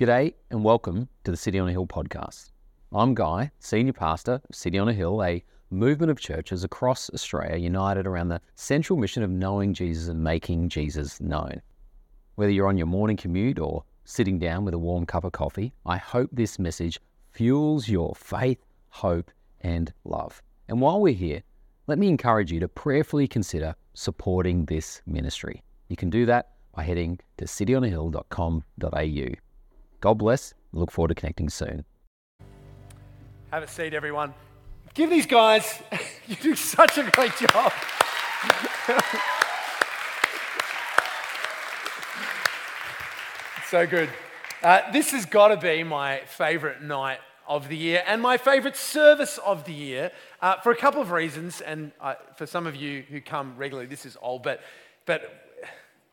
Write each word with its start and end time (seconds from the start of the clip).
G'day 0.00 0.32
and 0.48 0.64
welcome 0.64 1.10
to 1.24 1.30
the 1.30 1.36
City 1.36 1.58
on 1.58 1.68
a 1.68 1.72
Hill 1.72 1.86
podcast. 1.86 2.52
I'm 2.90 3.14
Guy, 3.14 3.50
Senior 3.58 3.92
Pastor 3.92 4.40
of 4.48 4.54
City 4.54 4.78
on 4.78 4.88
a 4.88 4.94
Hill, 4.94 5.22
a 5.22 5.44
movement 5.68 6.10
of 6.10 6.18
churches 6.18 6.64
across 6.64 7.10
Australia 7.12 7.58
united 7.58 8.06
around 8.06 8.28
the 8.28 8.40
central 8.54 8.98
mission 8.98 9.22
of 9.22 9.28
knowing 9.28 9.74
Jesus 9.74 10.08
and 10.08 10.24
making 10.24 10.70
Jesus 10.70 11.20
known. 11.20 11.60
Whether 12.36 12.50
you're 12.50 12.68
on 12.68 12.78
your 12.78 12.86
morning 12.86 13.18
commute 13.18 13.58
or 13.58 13.84
sitting 14.06 14.38
down 14.38 14.64
with 14.64 14.72
a 14.72 14.78
warm 14.78 15.04
cup 15.04 15.24
of 15.24 15.32
coffee, 15.32 15.74
I 15.84 15.98
hope 15.98 16.30
this 16.32 16.58
message 16.58 16.98
fuels 17.32 17.86
your 17.86 18.14
faith, 18.14 18.64
hope, 18.88 19.30
and 19.60 19.92
love. 20.04 20.42
And 20.68 20.80
while 20.80 21.02
we're 21.02 21.12
here, 21.12 21.42
let 21.88 21.98
me 21.98 22.08
encourage 22.08 22.50
you 22.50 22.60
to 22.60 22.68
prayerfully 22.68 23.28
consider 23.28 23.74
supporting 23.92 24.64
this 24.64 25.02
ministry. 25.04 25.62
You 25.90 25.96
can 25.96 26.08
do 26.08 26.24
that 26.24 26.52
by 26.74 26.84
heading 26.84 27.18
to 27.36 27.44
cityonahill.com.au. 27.44 29.49
God 30.00 30.18
bless. 30.18 30.54
Look 30.72 30.90
forward 30.90 31.08
to 31.08 31.14
connecting 31.14 31.50
soon. 31.50 31.84
Have 33.50 33.62
a 33.62 33.68
seat, 33.68 33.92
everyone. 33.92 34.32
Give 34.94 35.10
these 35.10 35.26
guys, 35.26 35.82
you 36.26 36.36
do 36.36 36.54
such 36.54 36.96
a 36.98 37.02
great 37.10 37.36
job. 37.36 37.72
so 43.68 43.86
good. 43.86 44.08
Uh, 44.62 44.90
this 44.92 45.10
has 45.12 45.26
got 45.26 45.48
to 45.48 45.56
be 45.56 45.82
my 45.82 46.20
favorite 46.26 46.82
night 46.82 47.18
of 47.46 47.68
the 47.68 47.76
year 47.76 48.02
and 48.06 48.22
my 48.22 48.36
favorite 48.36 48.76
service 48.76 49.38
of 49.38 49.64
the 49.64 49.72
year 49.72 50.12
uh, 50.40 50.56
for 50.60 50.70
a 50.70 50.76
couple 50.76 51.02
of 51.02 51.10
reasons. 51.10 51.60
And 51.60 51.92
uh, 52.00 52.14
for 52.36 52.46
some 52.46 52.66
of 52.66 52.76
you 52.76 53.02
who 53.10 53.20
come 53.20 53.54
regularly, 53.56 53.88
this 53.88 54.06
is 54.06 54.16
old, 54.22 54.42
but, 54.42 54.60
but 55.06 55.49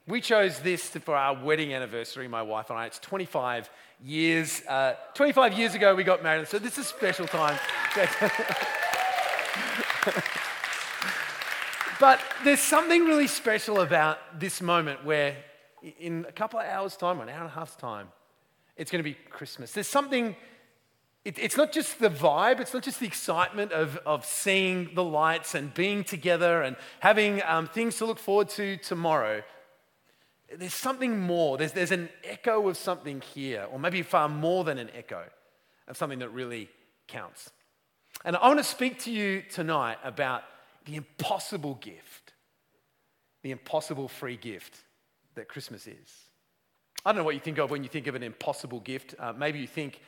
we 0.07 0.21
chose 0.21 0.59
this 0.59 0.87
for 0.87 1.15
our 1.15 1.43
wedding 1.43 1.73
anniversary, 1.73 2.29
my 2.29 2.41
wife 2.41 2.69
and 2.69 2.79
I. 2.79 2.85
It's 2.85 2.99
25 2.99 3.69
years. 4.01 4.65
Uh, 4.65 4.93
25 5.13 5.57
years 5.57 5.75
ago, 5.75 5.93
we 5.95 6.05
got 6.05 6.23
married, 6.23 6.47
so 6.47 6.59
this 6.59 6.77
is 6.77 6.85
a 6.85 6.87
special 6.87 7.27
time. 7.27 7.59
but 11.99 12.21
there's 12.45 12.61
something 12.61 13.03
really 13.03 13.27
special 13.27 13.81
about 13.81 14.39
this 14.39 14.61
moment 14.61 15.03
where, 15.03 15.35
in 15.99 16.25
a 16.27 16.31
couple 16.31 16.57
of 16.59 16.65
hours' 16.65 16.95
time, 16.95 17.19
an 17.19 17.27
hour 17.27 17.41
and 17.41 17.47
a 17.47 17.53
half's 17.53 17.75
time, 17.75 18.07
it's 18.77 18.89
going 18.89 19.03
to 19.03 19.09
be 19.09 19.17
Christmas. 19.29 19.73
There's 19.73 19.87
something 19.87 20.37
it, 21.25 21.37
it's 21.39 21.57
not 21.57 21.73
just 21.73 21.99
the 21.99 22.09
vibe, 22.09 22.61
it's 22.61 22.73
not 22.73 22.83
just 22.83 23.01
the 23.01 23.05
excitement 23.05 23.73
of, 23.73 23.97
of 24.05 24.25
seeing 24.25 24.91
the 24.95 25.03
lights 25.03 25.55
and 25.55 25.73
being 25.73 26.05
together 26.05 26.61
and 26.61 26.77
having 27.01 27.43
um, 27.43 27.67
things 27.67 27.97
to 27.97 28.05
look 28.05 28.17
forward 28.17 28.47
to 28.51 28.77
tomorrow. 28.77 29.43
There's 30.55 30.73
something 30.73 31.19
more. 31.19 31.57
There's, 31.57 31.73
there's 31.73 31.91
an 31.91 32.09
echo 32.23 32.67
of 32.69 32.77
something 32.77 33.21
here, 33.21 33.67
or 33.71 33.79
maybe 33.79 34.01
far 34.01 34.29
more 34.29 34.63
than 34.63 34.77
an 34.77 34.89
echo 34.95 35.23
of 35.87 35.97
something 35.97 36.19
that 36.19 36.29
really 36.29 36.69
counts. 37.07 37.49
And 38.23 38.35
I 38.35 38.47
want 38.47 38.59
to 38.59 38.63
speak 38.63 38.99
to 38.99 39.11
you 39.11 39.43
tonight 39.49 39.97
about 40.03 40.43
the 40.85 40.95
impossible 40.95 41.75
gift, 41.75 42.33
the 43.43 43.51
impossible 43.51 44.07
free 44.07 44.37
gift 44.37 44.83
that 45.35 45.47
Christmas 45.47 45.85
is. 45.85 46.27
I 47.05 47.11
don't 47.11 47.17
know 47.17 47.23
what 47.23 47.35
you 47.35 47.41
think 47.41 47.57
of 47.57 47.69
when 47.69 47.83
you 47.83 47.89
think 47.89 48.07
of 48.07 48.15
an 48.15 48.23
impossible 48.23 48.79
gift. 48.79 49.15
Uh, 49.19 49.33
maybe 49.33 49.59
you 49.59 49.67
think 49.67 50.01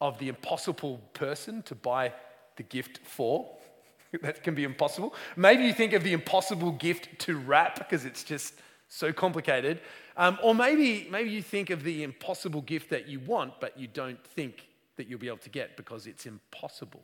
of 0.00 0.18
the 0.18 0.28
impossible 0.28 0.98
person 1.14 1.62
to 1.62 1.74
buy 1.74 2.12
the 2.56 2.62
gift 2.62 3.00
for. 3.04 3.56
that 4.22 4.42
can 4.42 4.54
be 4.54 4.64
impossible. 4.64 5.14
Maybe 5.36 5.64
you 5.64 5.72
think 5.72 5.92
of 5.92 6.04
the 6.04 6.12
impossible 6.12 6.72
gift 6.72 7.18
to 7.20 7.36
wrap 7.36 7.78
because 7.78 8.04
it's 8.04 8.22
just 8.22 8.54
so 8.94 9.12
complicated. 9.12 9.80
Um, 10.16 10.38
or 10.42 10.54
maybe, 10.54 11.08
maybe 11.10 11.30
you 11.30 11.42
think 11.42 11.70
of 11.70 11.82
the 11.82 12.04
impossible 12.04 12.60
gift 12.60 12.90
that 12.90 13.08
you 13.08 13.18
want, 13.20 13.60
but 13.60 13.78
you 13.78 13.88
don't 13.88 14.24
think 14.24 14.68
that 14.96 15.08
you'll 15.08 15.18
be 15.18 15.26
able 15.26 15.38
to 15.38 15.50
get 15.50 15.76
because 15.76 16.06
it's 16.06 16.26
impossible. 16.26 17.02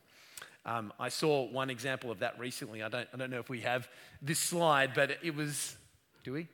Um, 0.64 0.92
I 1.00 1.08
saw 1.08 1.48
one 1.48 1.69
example 1.69 2.10
of 2.10 2.20
that 2.20 2.38
recently. 2.38 2.82
I 2.82 2.88
don't, 2.88 3.08
I 3.12 3.16
don't 3.16 3.30
know 3.30 3.41
if 3.41 3.48
we 3.48 3.60
have 3.62 3.88
this 4.22 4.38
slide, 4.38 4.92
but 4.94 5.19
it 5.22 5.34
was. 5.34 5.76
Do 6.22 6.34
we? 6.34 6.47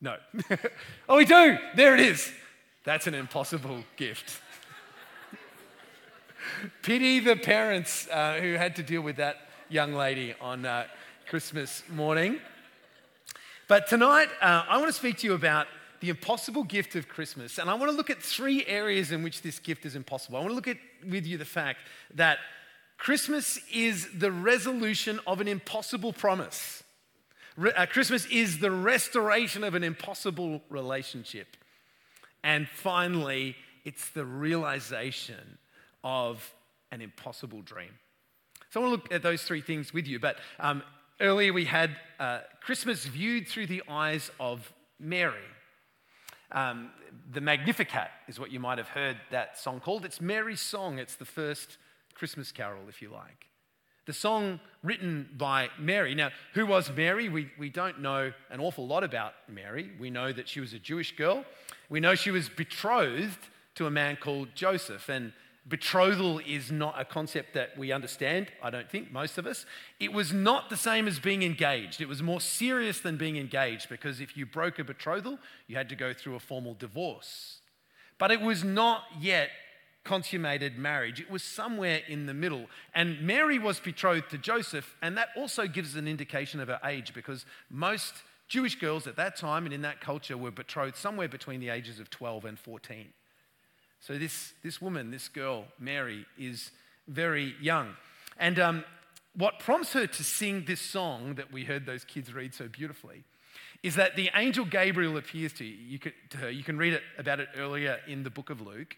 No. 0.00 0.16
oh, 1.08 1.16
we 1.16 1.24
do! 1.26 1.58
There 1.74 1.94
it 1.94 2.00
is. 2.00 2.32
That's 2.84 3.06
an 3.06 3.14
impossible 3.14 3.84
gift. 3.96 4.40
Pity 6.82 7.20
the 7.20 7.36
parents 7.36 8.08
uh, 8.08 8.38
who 8.40 8.54
had 8.54 8.76
to 8.76 8.82
deal 8.82 9.02
with 9.02 9.16
that 9.16 9.48
young 9.68 9.92
lady 9.92 10.34
on 10.40 10.64
uh, 10.64 10.86
Christmas 11.28 11.82
morning. 11.90 12.40
But 13.70 13.86
tonight, 13.86 14.28
uh, 14.42 14.64
I 14.68 14.78
want 14.78 14.88
to 14.88 14.92
speak 14.92 15.18
to 15.18 15.28
you 15.28 15.34
about 15.34 15.68
the 16.00 16.08
impossible 16.08 16.64
gift 16.64 16.96
of 16.96 17.06
Christmas. 17.06 17.56
And 17.56 17.70
I 17.70 17.74
want 17.74 17.88
to 17.88 17.96
look 17.96 18.10
at 18.10 18.20
three 18.20 18.66
areas 18.66 19.12
in 19.12 19.22
which 19.22 19.42
this 19.42 19.60
gift 19.60 19.86
is 19.86 19.94
impossible. 19.94 20.38
I 20.38 20.40
want 20.40 20.50
to 20.50 20.54
look 20.56 20.66
at 20.66 20.78
with 21.08 21.24
you 21.24 21.38
the 21.38 21.44
fact 21.44 21.78
that 22.14 22.38
Christmas 22.98 23.60
is 23.72 24.08
the 24.12 24.32
resolution 24.32 25.20
of 25.24 25.40
an 25.40 25.46
impossible 25.46 26.12
promise. 26.12 26.82
Re- 27.56 27.70
uh, 27.76 27.86
Christmas 27.86 28.26
is 28.26 28.58
the 28.58 28.72
restoration 28.72 29.62
of 29.62 29.76
an 29.76 29.84
impossible 29.84 30.62
relationship. 30.68 31.56
And 32.42 32.66
finally, 32.68 33.54
it's 33.84 34.10
the 34.10 34.24
realization 34.24 35.58
of 36.02 36.52
an 36.90 37.00
impossible 37.00 37.62
dream. 37.62 37.92
So 38.70 38.80
I 38.80 38.84
want 38.84 38.96
to 38.96 39.02
look 39.04 39.14
at 39.14 39.22
those 39.22 39.44
three 39.44 39.60
things 39.60 39.94
with 39.94 40.08
you. 40.08 40.18
But 40.18 40.38
um, 40.58 40.82
earlier 41.20 41.52
we 41.52 41.66
had 41.66 41.96
uh, 42.18 42.40
Christmas 42.60 43.04
viewed 43.04 43.46
through 43.46 43.66
the 43.66 43.82
eyes 43.88 44.30
of 44.40 44.72
Mary. 44.98 45.38
Um, 46.52 46.90
the 47.32 47.40
Magnificat 47.40 48.08
is 48.28 48.40
what 48.40 48.50
you 48.50 48.58
might 48.58 48.78
have 48.78 48.88
heard 48.88 49.16
that 49.30 49.58
song 49.58 49.80
called. 49.80 50.04
It's 50.04 50.20
Mary's 50.20 50.60
song. 50.60 50.98
It's 50.98 51.16
the 51.16 51.24
first 51.24 51.78
Christmas 52.14 52.50
carol, 52.50 52.82
if 52.88 53.00
you 53.00 53.10
like. 53.10 53.46
The 54.06 54.12
song 54.12 54.58
written 54.82 55.28
by 55.36 55.68
Mary. 55.78 56.14
Now, 56.14 56.30
who 56.54 56.66
was 56.66 56.90
Mary? 56.90 57.28
We, 57.28 57.50
we 57.58 57.68
don't 57.68 58.00
know 58.00 58.32
an 58.50 58.60
awful 58.60 58.86
lot 58.86 59.04
about 59.04 59.34
Mary. 59.48 59.92
We 60.00 60.10
know 60.10 60.32
that 60.32 60.48
she 60.48 60.60
was 60.60 60.72
a 60.72 60.78
Jewish 60.78 61.16
girl. 61.16 61.44
We 61.88 62.00
know 62.00 62.14
she 62.14 62.30
was 62.30 62.48
betrothed 62.48 63.38
to 63.76 63.86
a 63.86 63.90
man 63.90 64.16
called 64.16 64.48
Joseph. 64.54 65.08
And 65.08 65.32
Betrothal 65.70 66.40
is 66.40 66.72
not 66.72 67.00
a 67.00 67.04
concept 67.04 67.54
that 67.54 67.78
we 67.78 67.92
understand, 67.92 68.48
I 68.60 68.70
don't 68.70 68.90
think, 68.90 69.12
most 69.12 69.38
of 69.38 69.46
us. 69.46 69.64
It 70.00 70.12
was 70.12 70.32
not 70.32 70.68
the 70.68 70.76
same 70.76 71.06
as 71.06 71.20
being 71.20 71.44
engaged. 71.44 72.00
It 72.00 72.08
was 72.08 72.22
more 72.22 72.40
serious 72.40 72.98
than 72.98 73.16
being 73.16 73.36
engaged 73.36 73.88
because 73.88 74.20
if 74.20 74.36
you 74.36 74.46
broke 74.46 74.80
a 74.80 74.84
betrothal, 74.84 75.38
you 75.68 75.76
had 75.76 75.88
to 75.90 75.94
go 75.94 76.12
through 76.12 76.34
a 76.34 76.40
formal 76.40 76.74
divorce. 76.74 77.60
But 78.18 78.32
it 78.32 78.40
was 78.40 78.64
not 78.64 79.04
yet 79.20 79.50
consummated 80.02 80.76
marriage, 80.76 81.20
it 81.20 81.30
was 81.30 81.44
somewhere 81.44 82.00
in 82.08 82.26
the 82.26 82.34
middle. 82.34 82.66
And 82.92 83.20
Mary 83.22 83.58
was 83.58 83.78
betrothed 83.78 84.30
to 84.30 84.38
Joseph, 84.38 84.96
and 85.00 85.16
that 85.18 85.28
also 85.36 85.68
gives 85.68 85.94
an 85.94 86.08
indication 86.08 86.58
of 86.58 86.66
her 86.66 86.80
age 86.84 87.14
because 87.14 87.44
most 87.70 88.14
Jewish 88.48 88.74
girls 88.76 89.06
at 89.06 89.16
that 89.16 89.36
time 89.36 89.66
and 89.66 89.72
in 89.72 89.82
that 89.82 90.00
culture 90.00 90.36
were 90.36 90.50
betrothed 90.50 90.96
somewhere 90.96 91.28
between 91.28 91.60
the 91.60 91.68
ages 91.68 92.00
of 92.00 92.10
12 92.10 92.44
and 92.44 92.58
14. 92.58 93.12
So 94.00 94.18
this, 94.18 94.54
this 94.62 94.80
woman, 94.80 95.10
this 95.10 95.28
girl, 95.28 95.64
Mary, 95.78 96.26
is 96.38 96.70
very 97.06 97.54
young. 97.60 97.94
And 98.38 98.58
um, 98.58 98.84
what 99.36 99.58
prompts 99.58 99.92
her 99.92 100.06
to 100.06 100.24
sing 100.24 100.64
this 100.66 100.80
song 100.80 101.34
that 101.34 101.52
we 101.52 101.64
heard 101.64 101.86
those 101.86 102.04
kids 102.04 102.32
read 102.32 102.54
so 102.54 102.66
beautifully 102.66 103.24
is 103.82 103.94
that 103.96 104.16
the 104.16 104.30
angel 104.34 104.64
Gabriel 104.64 105.16
appears 105.16 105.52
to, 105.54 105.64
you, 105.64 105.74
you 105.74 105.98
could, 105.98 106.12
to 106.30 106.36
her. 106.38 106.50
You 106.50 106.62
can 106.62 106.76
read 106.76 106.94
it, 106.94 107.02
about 107.18 107.40
it 107.40 107.48
earlier 107.56 107.98
in 108.06 108.22
the 108.22 108.30
book 108.30 108.50
of 108.50 108.60
Luke. 108.60 108.96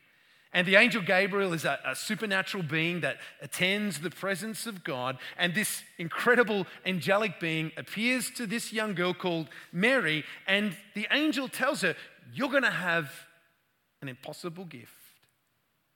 And 0.55 0.67
the 0.67 0.77
angel 0.77 1.01
Gabriel 1.01 1.53
is 1.55 1.65
a, 1.65 1.79
a, 1.85 1.97
supernatural 1.97 2.63
being 2.63 3.01
that 3.01 3.17
attends 3.41 4.01
the 4.01 4.11
presence 4.11 4.67
of 4.67 4.85
God. 4.85 5.19
And 5.39 5.55
this 5.55 5.83
incredible 5.99 6.67
angelic 6.85 7.41
being 7.41 7.73
appears 7.77 8.31
to 8.33 8.47
this 8.47 8.73
young 8.73 8.95
girl 8.95 9.15
called 9.15 9.49
Mary. 9.73 10.25
And 10.47 10.77
the 10.95 11.07
angel 11.11 11.49
tells 11.49 11.81
her, 11.81 11.95
You're 12.35 12.51
going 12.51 12.65
to 12.65 12.71
have 12.71 13.11
an 14.03 14.09
impossible 14.09 14.65
gift. 14.65 14.93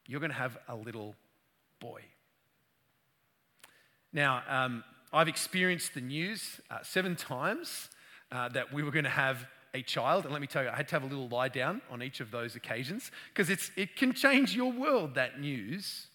You're 0.06 0.20
going 0.20 0.30
to 0.30 0.36
have 0.36 0.56
a 0.68 0.76
little 0.76 1.14
boy. 1.80 2.02
Now, 4.12 4.42
um, 4.48 4.84
I've 5.12 5.28
experienced 5.28 5.94
the 5.94 6.00
news 6.00 6.60
uh, 6.70 6.78
seven 6.82 7.16
times 7.16 7.90
uh, 8.32 8.48
that 8.50 8.72
we 8.72 8.82
were 8.82 8.90
going 8.90 9.04
to 9.04 9.10
have 9.10 9.46
a 9.74 9.82
child. 9.82 10.24
And 10.24 10.32
let 10.32 10.40
me 10.40 10.46
tell 10.46 10.62
you, 10.62 10.70
I 10.70 10.76
had 10.76 10.88
to 10.88 10.94
have 10.94 11.02
a 11.02 11.06
little 11.06 11.28
lie 11.28 11.48
down 11.48 11.82
on 11.90 12.02
each 12.02 12.20
of 12.20 12.30
those 12.30 12.56
occasions 12.56 13.10
because 13.34 13.50
it 13.50 13.96
can 13.96 14.12
change 14.12 14.54
your 14.54 14.72
world, 14.72 15.14
that 15.16 15.40
news. 15.40 16.06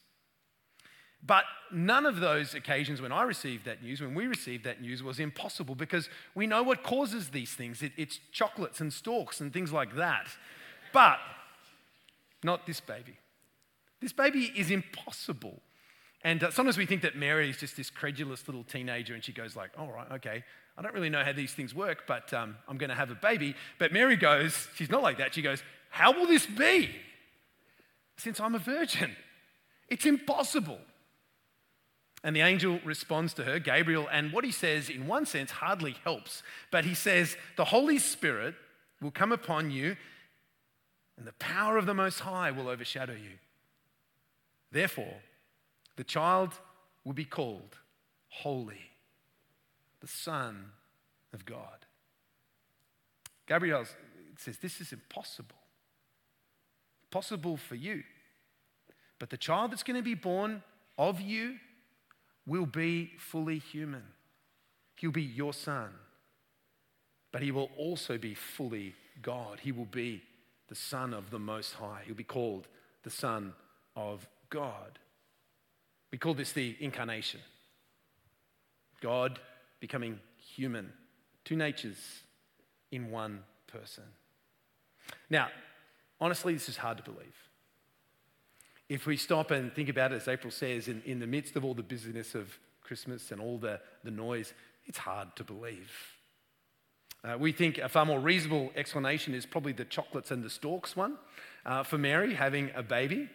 But 1.23 1.43
none 1.71 2.07
of 2.07 2.19
those 2.19 2.55
occasions 2.55 3.01
when 3.01 3.11
I 3.11 3.23
received 3.23 3.65
that 3.65 3.83
news, 3.83 4.01
when 4.01 4.15
we 4.15 4.25
received 4.25 4.63
that 4.63 4.81
news, 4.81 5.03
was 5.03 5.19
impossible 5.19 5.75
because 5.75 6.09
we 6.33 6.47
know 6.47 6.63
what 6.63 6.81
causes 6.81 7.29
these 7.29 7.53
things. 7.53 7.83
It, 7.83 7.91
it's 7.95 8.19
chocolates 8.31 8.81
and 8.81 8.91
storks 8.91 9.39
and 9.39 9.53
things 9.53 9.71
like 9.71 9.95
that. 9.95 10.27
But 10.91 11.19
not 12.43 12.65
this 12.65 12.79
baby. 12.79 13.17
This 14.01 14.13
baby 14.13 14.51
is 14.55 14.71
impossible. 14.71 15.61
And 16.23 16.43
uh, 16.43 16.51
sometimes 16.51 16.77
we 16.77 16.85
think 16.85 17.01
that 17.01 17.15
Mary 17.15 17.49
is 17.49 17.57
just 17.57 17.75
this 17.77 17.89
credulous 17.89 18.47
little 18.47 18.63
teenager 18.63 19.13
and 19.13 19.23
she 19.23 19.31
goes 19.31 19.55
like, 19.55 19.71
all 19.77 19.91
right, 19.91 20.11
okay, 20.13 20.43
I 20.77 20.81
don't 20.81 20.93
really 20.93 21.09
know 21.09 21.23
how 21.23 21.33
these 21.33 21.53
things 21.53 21.73
work, 21.73 22.03
but 22.07 22.33
um, 22.33 22.57
I'm 22.67 22.77
going 22.77 22.89
to 22.89 22.95
have 22.95 23.11
a 23.11 23.15
baby. 23.15 23.55
But 23.79 23.91
Mary 23.91 24.15
goes, 24.15 24.67
she's 24.75 24.89
not 24.89 25.01
like 25.01 25.17
that. 25.17 25.33
She 25.33 25.41
goes, 25.41 25.63
how 25.89 26.11
will 26.13 26.27
this 26.27 26.45
be? 26.45 26.89
since 28.21 28.39
I'm 28.39 28.55
a 28.55 28.59
virgin. 28.59 29.15
It's 29.89 30.05
impossible. 30.05 30.79
And 32.23 32.35
the 32.35 32.41
angel 32.41 32.79
responds 32.85 33.33
to 33.35 33.43
her, 33.43 33.57
Gabriel, 33.57 34.07
and 34.11 34.31
what 34.31 34.43
he 34.43 34.51
says, 34.51 34.89
in 34.89 35.07
one 35.07 35.25
sense, 35.25 35.49
hardly 35.49 35.95
helps. 36.03 36.43
But 36.71 36.85
he 36.85 36.93
says, 36.93 37.35
The 37.57 37.65
Holy 37.65 37.97
Spirit 37.97 38.53
will 39.01 39.11
come 39.11 39.31
upon 39.31 39.71
you, 39.71 39.97
and 41.21 41.27
the 41.27 41.33
power 41.33 41.77
of 41.77 41.85
the 41.85 41.93
Most 41.93 42.21
High 42.21 42.49
will 42.49 42.67
overshadow 42.67 43.13
you. 43.13 43.37
Therefore, 44.71 45.21
the 45.95 46.03
child 46.03 46.51
will 47.05 47.13
be 47.13 47.25
called 47.25 47.77
Holy, 48.29 48.89
the 49.99 50.07
Son 50.07 50.71
of 51.31 51.45
God. 51.45 51.85
Gabriel 53.45 53.85
says, 54.35 54.57
This 54.57 54.81
is 54.81 54.93
impossible. 54.93 55.57
Possible 57.11 57.55
for 57.55 57.75
you. 57.75 58.01
But 59.19 59.29
the 59.29 59.37
child 59.37 59.71
that's 59.71 59.83
going 59.83 59.97
to 59.97 60.01
be 60.01 60.15
born 60.15 60.63
of 60.97 61.21
you 61.21 61.57
will 62.47 62.65
be 62.65 63.11
fully 63.19 63.59
human. 63.59 64.05
He'll 64.95 65.11
be 65.11 65.21
your 65.21 65.53
son. 65.53 65.89
But 67.31 67.43
he 67.43 67.51
will 67.51 67.69
also 67.77 68.17
be 68.17 68.33
fully 68.33 68.95
God. 69.21 69.59
He 69.59 69.71
will 69.71 69.85
be 69.85 70.23
the 70.71 70.75
Son 70.75 71.13
of 71.13 71.31
the 71.31 71.37
Most 71.37 71.73
High. 71.73 72.03
He'll 72.05 72.15
be 72.15 72.23
called 72.23 72.65
the 73.03 73.09
Son 73.09 73.51
of 73.93 74.25
God. 74.49 74.99
We 76.13 76.17
call 76.17 76.33
this 76.33 76.53
the 76.53 76.77
incarnation. 76.79 77.41
God 79.01 79.37
becoming 79.81 80.17
human, 80.37 80.93
two 81.43 81.57
natures 81.57 81.97
in 82.89 83.11
one 83.11 83.41
person. 83.67 84.05
Now, 85.29 85.49
honestly, 86.21 86.53
this 86.53 86.69
is 86.69 86.77
hard 86.77 86.95
to 86.99 87.03
believe. 87.03 87.35
If 88.87 89.05
we 89.05 89.17
stop 89.17 89.51
and 89.51 89.73
think 89.73 89.89
about 89.89 90.13
it, 90.13 90.21
as 90.21 90.29
April 90.29 90.51
says, 90.51 90.87
in, 90.87 91.01
in 91.05 91.19
the 91.19 91.27
midst 91.27 91.57
of 91.57 91.65
all 91.65 91.73
the 91.73 91.83
busyness 91.83 92.33
of 92.33 92.57
Christmas 92.81 93.33
and 93.33 93.41
all 93.41 93.57
the, 93.57 93.81
the 94.05 94.11
noise, 94.11 94.53
it's 94.85 94.99
hard 94.99 95.35
to 95.35 95.43
believe. 95.43 95.91
Uh, 97.23 97.37
we 97.37 97.51
think 97.51 97.77
a 97.77 97.87
far 97.87 98.05
more 98.05 98.19
reasonable 98.19 98.71
explanation 98.75 99.33
is 99.33 99.45
probably 99.45 99.73
the 99.73 99.85
chocolates 99.85 100.31
and 100.31 100.43
the 100.43 100.49
storks 100.49 100.95
one 100.95 101.17
uh, 101.65 101.83
for 101.83 101.97
Mary 101.97 102.33
having 102.33 102.71
a 102.75 102.81
baby. 102.81 103.29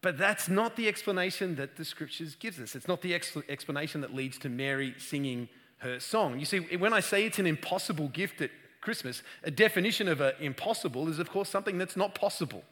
But 0.00 0.16
that's 0.16 0.48
not 0.48 0.76
the 0.76 0.86
explanation 0.86 1.56
that 1.56 1.76
the 1.76 1.84
scriptures 1.84 2.36
gives 2.36 2.60
us. 2.60 2.76
It's 2.76 2.86
not 2.86 3.02
the 3.02 3.14
ex- 3.14 3.36
explanation 3.48 4.00
that 4.02 4.14
leads 4.14 4.38
to 4.38 4.48
Mary 4.48 4.94
singing 4.98 5.48
her 5.78 5.98
song. 5.98 6.38
You 6.38 6.44
see, 6.44 6.60
when 6.76 6.92
I 6.92 7.00
say 7.00 7.24
it's 7.24 7.40
an 7.40 7.46
impossible 7.46 8.08
gift 8.08 8.40
at 8.40 8.50
Christmas, 8.80 9.22
a 9.42 9.50
definition 9.50 10.06
of 10.06 10.20
an 10.20 10.34
impossible 10.38 11.08
is, 11.08 11.18
of 11.18 11.30
course, 11.30 11.48
something 11.48 11.78
that's 11.78 11.96
not 11.96 12.14
possible. 12.14 12.62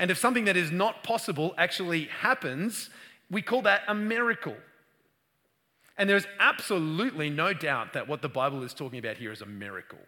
And 0.00 0.10
if 0.10 0.18
something 0.18 0.46
that 0.46 0.56
is 0.56 0.72
not 0.72 1.04
possible 1.04 1.54
actually 1.56 2.06
happens, 2.06 2.90
we 3.30 3.42
call 3.42 3.62
that 3.62 3.82
a 3.86 3.94
miracle. 3.94 4.56
And 6.00 6.08
there's 6.08 6.26
absolutely 6.38 7.28
no 7.28 7.52
doubt 7.52 7.92
that 7.92 8.08
what 8.08 8.22
the 8.22 8.28
Bible 8.30 8.62
is 8.62 8.72
talking 8.72 8.98
about 8.98 9.18
here 9.18 9.32
is 9.32 9.42
a 9.42 9.46
miracle. 9.46 9.98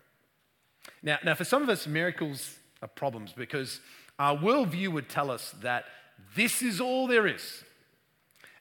Now, 1.03 1.19
now 1.23 1.35
for 1.35 1.45
some 1.45 1.63
of 1.63 1.69
us, 1.69 1.87
miracles 1.87 2.57
are 2.81 2.89
problems 2.89 3.35
because 3.37 3.79
our 4.19 4.35
worldview 4.35 4.89
would 4.89 5.11
tell 5.11 5.31
us 5.31 5.55
that 5.61 5.85
this 6.35 6.63
is 6.63 6.81
all 6.81 7.07
there 7.07 7.27
is. 7.27 7.63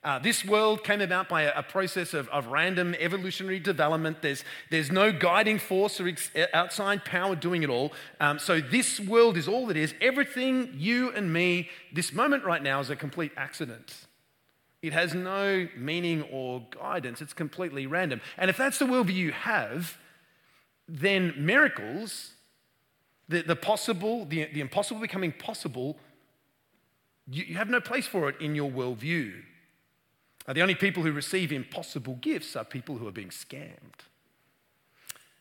Uh, 0.04 0.18
this 0.18 0.44
world 0.44 0.84
came 0.84 1.00
about 1.00 1.30
by 1.30 1.44
a, 1.44 1.62
process 1.62 2.12
of, 2.12 2.28
of, 2.28 2.48
random 2.48 2.94
evolutionary 2.98 3.60
development. 3.60 4.20
There's, 4.20 4.44
there's 4.70 4.90
no 4.90 5.10
guiding 5.10 5.58
force 5.58 6.02
or 6.02 6.08
ex- 6.08 6.30
outside 6.52 7.02
power 7.06 7.34
doing 7.34 7.62
it 7.62 7.70
all. 7.70 7.94
Um, 8.20 8.38
so, 8.38 8.60
this 8.60 9.00
world 9.00 9.38
is 9.38 9.48
all 9.48 9.68
that 9.68 9.76
is. 9.78 9.94
Everything, 10.02 10.74
you 10.76 11.12
and 11.12 11.32
me, 11.32 11.70
this 11.94 12.12
moment 12.12 12.44
right 12.44 12.62
now 12.62 12.80
is 12.80 12.90
a 12.90 12.96
complete 12.96 13.32
accident. 13.38 13.94
It 14.82 14.92
has 14.92 15.14
no 15.14 15.68
meaning 15.76 16.22
or 16.32 16.66
guidance, 16.70 17.22
it's 17.22 17.32
completely 17.32 17.86
random. 17.86 18.20
And 18.36 18.50
if 18.50 18.56
that's 18.56 18.78
the 18.78 18.84
worldview 18.84 19.14
you 19.14 19.32
have, 19.32 19.96
then 20.88 21.34
miracles, 21.38 22.32
the, 23.28 23.42
the 23.42 23.56
possible, 23.56 24.24
the, 24.24 24.46
the 24.46 24.60
impossible 24.60 25.00
becoming 25.00 25.32
possible, 25.32 25.96
you, 27.30 27.44
you 27.44 27.54
have 27.54 27.70
no 27.70 27.80
place 27.80 28.06
for 28.06 28.28
it 28.28 28.40
in 28.40 28.56
your 28.56 28.70
worldview. 28.70 29.32
Uh, 30.46 30.52
the 30.52 30.60
only 30.60 30.74
people 30.74 31.04
who 31.04 31.12
receive 31.12 31.52
impossible 31.52 32.18
gifts 32.20 32.56
are 32.56 32.64
people 32.64 32.98
who 32.98 33.06
are 33.06 33.12
being 33.12 33.28
scammed. 33.28 34.02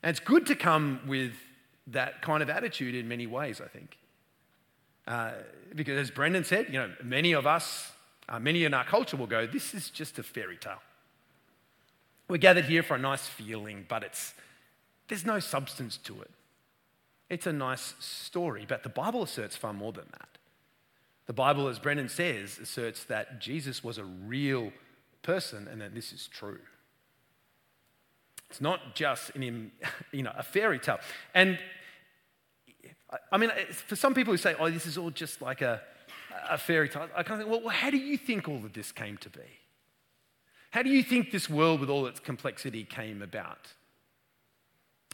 And 0.03 0.11
it's 0.11 0.19
good 0.19 0.45
to 0.47 0.55
come 0.55 1.01
with 1.07 1.33
that 1.87 2.21
kind 2.21 2.43
of 2.43 2.49
attitude 2.49 2.93
in 2.93 3.07
many 3.07 3.25
ways, 3.25 3.59
I 3.59 3.67
think. 3.67 3.97
Uh, 5.07 5.31
because 5.75 5.97
as 5.97 6.11
Brendan 6.11 6.43
said, 6.43 6.67
you 6.67 6.73
know, 6.73 6.91
many 7.03 7.31
of 7.33 7.47
us 7.47 7.90
uh, 8.31 8.39
many 8.39 8.63
in 8.63 8.73
our 8.73 8.85
culture 8.85 9.17
will 9.17 9.27
go, 9.27 9.45
This 9.45 9.73
is 9.73 9.89
just 9.89 10.17
a 10.17 10.23
fairy 10.23 10.57
tale. 10.57 10.81
We're 12.29 12.37
gathered 12.37 12.65
here 12.65 12.81
for 12.81 12.95
a 12.95 12.99
nice 12.99 13.27
feeling, 13.27 13.85
but 13.89 14.03
it's, 14.03 14.33
there's 15.09 15.25
no 15.25 15.39
substance 15.39 15.97
to 16.05 16.21
it. 16.21 16.31
It's 17.29 17.45
a 17.45 17.51
nice 17.51 17.93
story, 17.99 18.65
but 18.67 18.83
the 18.83 18.89
Bible 18.89 19.23
asserts 19.23 19.57
far 19.57 19.73
more 19.73 19.91
than 19.91 20.05
that. 20.11 20.29
The 21.27 21.33
Bible, 21.33 21.67
as 21.67 21.77
Brendan 21.77 22.07
says, 22.07 22.57
asserts 22.57 23.03
that 23.05 23.41
Jesus 23.41 23.83
was 23.83 23.97
a 23.97 24.05
real 24.05 24.71
person 25.23 25.67
and 25.69 25.81
that 25.81 25.93
this 25.93 26.13
is 26.13 26.27
true. 26.27 26.59
It's 28.49 28.61
not 28.61 28.95
just 28.95 29.35
an, 29.35 29.71
you 30.13 30.23
know, 30.23 30.33
a 30.37 30.43
fairy 30.43 30.79
tale. 30.79 30.99
And 31.33 31.59
I 33.29 33.37
mean, 33.37 33.51
for 33.71 33.97
some 33.97 34.13
people 34.13 34.33
who 34.33 34.37
say, 34.37 34.55
oh, 34.57 34.69
this 34.69 34.85
is 34.85 34.97
all 34.97 35.09
just 35.09 35.41
like 35.41 35.61
a, 35.61 35.81
a 36.49 36.57
fairy 36.57 36.89
tale, 36.89 37.07
I 37.15 37.23
kind 37.23 37.41
of 37.41 37.47
think, 37.47 37.63
well, 37.63 37.73
how 37.73 37.89
do 37.89 37.97
you 37.97 38.17
think 38.17 38.47
all 38.47 38.57
of 38.57 38.73
this 38.73 38.91
came 38.91 39.17
to 39.17 39.29
be? 39.29 39.39
How 40.71 40.81
do 40.83 40.89
you 40.89 41.03
think 41.03 41.31
this 41.31 41.49
world 41.49 41.79
with 41.79 41.89
all 41.89 42.05
its 42.05 42.19
complexity 42.19 42.83
came 42.83 43.21
about? 43.21 43.73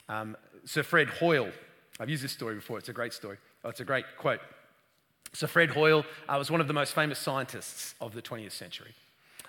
Um, 0.07 0.37
Sir 0.65 0.83
Fred 0.83 1.09
Hoyle, 1.09 1.51
I've 1.99 2.09
used 2.09 2.23
this 2.23 2.31
story 2.31 2.55
before, 2.55 2.77
it's 2.77 2.89
a 2.89 2.93
great 2.93 3.13
story. 3.13 3.37
Oh, 3.63 3.69
it's 3.69 3.79
a 3.79 3.85
great 3.85 4.05
quote. 4.17 4.39
Sir 5.33 5.47
Fred 5.47 5.71
Hoyle 5.71 6.05
uh, 6.29 6.35
was 6.37 6.49
one 6.49 6.61
of 6.61 6.67
the 6.67 6.73
most 6.73 6.93
famous 6.93 7.19
scientists 7.19 7.95
of 7.99 8.13
the 8.13 8.21
20th 8.21 8.51
century. 8.51 8.93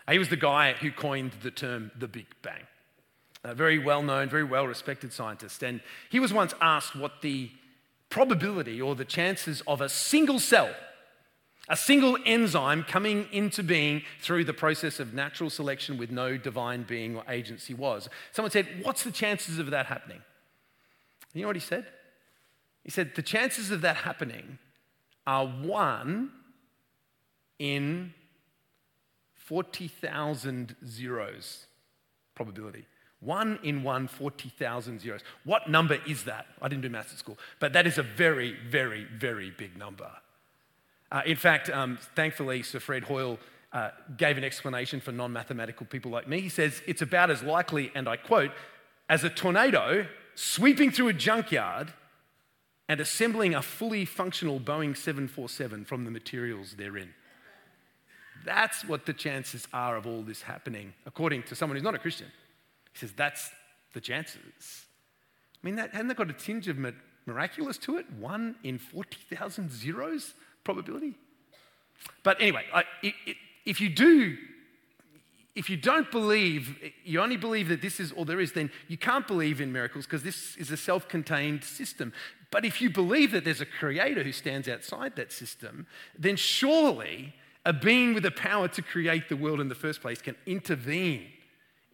Uh, 0.06 0.12
he 0.12 0.18
was 0.18 0.28
the 0.28 0.36
guy 0.36 0.72
who 0.72 0.90
coined 0.90 1.32
the 1.42 1.50
term 1.50 1.90
the 1.98 2.08
Big 2.08 2.26
Bang. 2.42 2.62
A 3.44 3.54
very 3.54 3.78
well 3.78 4.02
known, 4.02 4.28
very 4.28 4.44
well 4.44 4.66
respected 4.66 5.12
scientist. 5.12 5.62
And 5.62 5.80
he 6.10 6.18
was 6.18 6.32
once 6.32 6.54
asked 6.60 6.96
what 6.96 7.22
the 7.22 7.50
probability 8.10 8.80
or 8.80 8.94
the 8.94 9.04
chances 9.04 9.62
of 9.66 9.80
a 9.80 9.88
single 9.88 10.38
cell 10.38 10.70
a 11.68 11.76
single 11.76 12.16
enzyme 12.25 12.82
coming 12.82 13.26
into 13.30 13.62
being 13.62 14.02
through 14.20 14.44
the 14.44 14.54
process 14.54 15.00
of 15.00 15.12
natural 15.12 15.50
selection 15.50 15.98
with 15.98 16.10
no 16.10 16.37
divine 16.37 16.82
being 16.82 17.16
or 17.16 17.25
agency 17.28 17.75
was. 17.75 18.08
Someone 18.32 18.50
said, 18.50 18.66
What's 18.82 19.04
the 19.04 19.10
chances 19.10 19.58
of 19.58 19.70
that 19.70 19.87
happening? 19.87 20.22
You 21.34 21.42
know 21.42 21.48
what 21.48 21.56
he 21.56 21.60
said? 21.60 21.87
He 22.84 22.90
said, 22.90 23.12
The 23.14 23.22
chances 23.22 23.70
of 23.70 23.82
that 23.82 23.96
happening 23.96 24.58
are 25.26 25.46
one 25.46 26.30
in 27.58 28.14
40,000 29.34 30.76
zeros 30.87 31.66
probability. 32.34 32.87
One 33.20 33.58
in 33.64 33.82
one, 33.82 34.06
40,000 34.06 35.00
zeros. 35.00 35.22
What 35.44 35.68
number 35.68 35.98
is 36.06 36.25
that? 36.25 36.46
I 36.62 36.68
didn't 36.68 36.82
do 36.82 36.88
maths 36.88 37.12
at 37.12 37.18
school, 37.18 37.37
but 37.58 37.72
that 37.72 37.87
is 37.87 37.98
a 37.98 38.02
very, 38.02 38.56
very, 38.70 39.04
very 39.04 39.50
big 39.50 39.76
number. 39.76 40.08
Uh, 41.10 41.22
in 41.24 41.36
fact, 41.36 41.70
um, 41.70 41.98
thankfully, 42.14 42.62
Sir 42.62 42.80
Fred 42.80 43.04
Hoyle 43.04 43.38
uh, 43.72 43.90
gave 44.16 44.36
an 44.36 44.44
explanation 44.44 45.00
for 45.00 45.12
non 45.12 45.32
mathematical 45.32 45.86
people 45.86 46.10
like 46.10 46.28
me. 46.28 46.40
He 46.40 46.48
says 46.48 46.82
it's 46.86 47.02
about 47.02 47.30
as 47.30 47.42
likely, 47.42 47.90
and 47.94 48.08
I 48.08 48.16
quote, 48.16 48.50
as 49.08 49.24
a 49.24 49.30
tornado 49.30 50.06
sweeping 50.34 50.90
through 50.90 51.08
a 51.08 51.12
junkyard 51.12 51.92
and 52.88 53.00
assembling 53.00 53.54
a 53.54 53.62
fully 53.62 54.04
functional 54.04 54.58
Boeing 54.58 54.96
747 54.96 55.84
from 55.84 56.04
the 56.04 56.10
materials 56.10 56.74
therein. 56.74 57.12
That's 58.44 58.84
what 58.84 59.04
the 59.04 59.12
chances 59.12 59.66
are 59.72 59.96
of 59.96 60.06
all 60.06 60.22
this 60.22 60.42
happening, 60.42 60.94
according 61.04 61.42
to 61.44 61.54
someone 61.54 61.76
who's 61.76 61.84
not 61.84 61.94
a 61.94 61.98
Christian. 61.98 62.28
He 62.92 62.98
says 62.98 63.12
that's 63.12 63.50
the 63.92 64.00
chances. 64.00 64.86
I 65.62 65.66
mean, 65.66 65.76
that, 65.76 65.90
hasn't 65.90 66.08
that 66.08 66.16
got 66.16 66.30
a 66.30 66.34
tinge 66.34 66.68
of 66.68 66.78
miraculous 67.26 67.76
to 67.78 67.98
it? 67.98 68.06
One 68.12 68.56
in 68.62 68.78
40,000 68.78 69.70
zeros? 69.70 70.34
Probability. 70.68 71.14
But 72.22 72.42
anyway, 72.42 72.64
I, 72.75 72.84
it, 73.02 73.14
it, 73.25 73.37
if 73.64 73.80
you 73.80 73.88
do, 73.88 74.37
if 75.54 75.70
you 75.70 75.78
don't 75.78 76.10
believe, 76.10 76.76
you 77.04 77.22
only 77.22 77.38
believe 77.38 77.70
that 77.70 77.80
this 77.80 77.98
is 78.00 78.12
all 78.12 78.26
there 78.26 78.38
is, 78.38 78.52
then 78.52 78.70
you 78.87 78.98
can't 78.98 79.26
believe 79.26 79.62
in 79.62 79.72
miracles 79.72 80.04
because 80.04 80.22
this 80.22 80.58
is 80.58 80.70
a 80.70 80.76
self 80.76 81.08
contained 81.08 81.64
system. 81.64 82.12
But 82.50 82.66
if 82.66 82.82
you 82.82 82.90
believe 82.90 83.32
that 83.32 83.44
there's 83.44 83.62
a 83.62 83.66
creator 83.80 84.22
who 84.22 84.32
stands 84.32 84.68
outside 84.68 85.16
that 85.16 85.32
system, 85.32 85.87
then 86.18 86.37
surely 86.37 87.32
a 87.64 87.72
being 87.72 88.12
with 88.12 88.25
the 88.25 88.30
power 88.30 88.68
to 88.68 88.82
create 88.82 89.30
the 89.30 89.37
world 89.38 89.60
in 89.60 89.68
the 89.68 89.75
first 89.75 90.02
place 90.02 90.20
can 90.20 90.37
intervene 90.44 91.28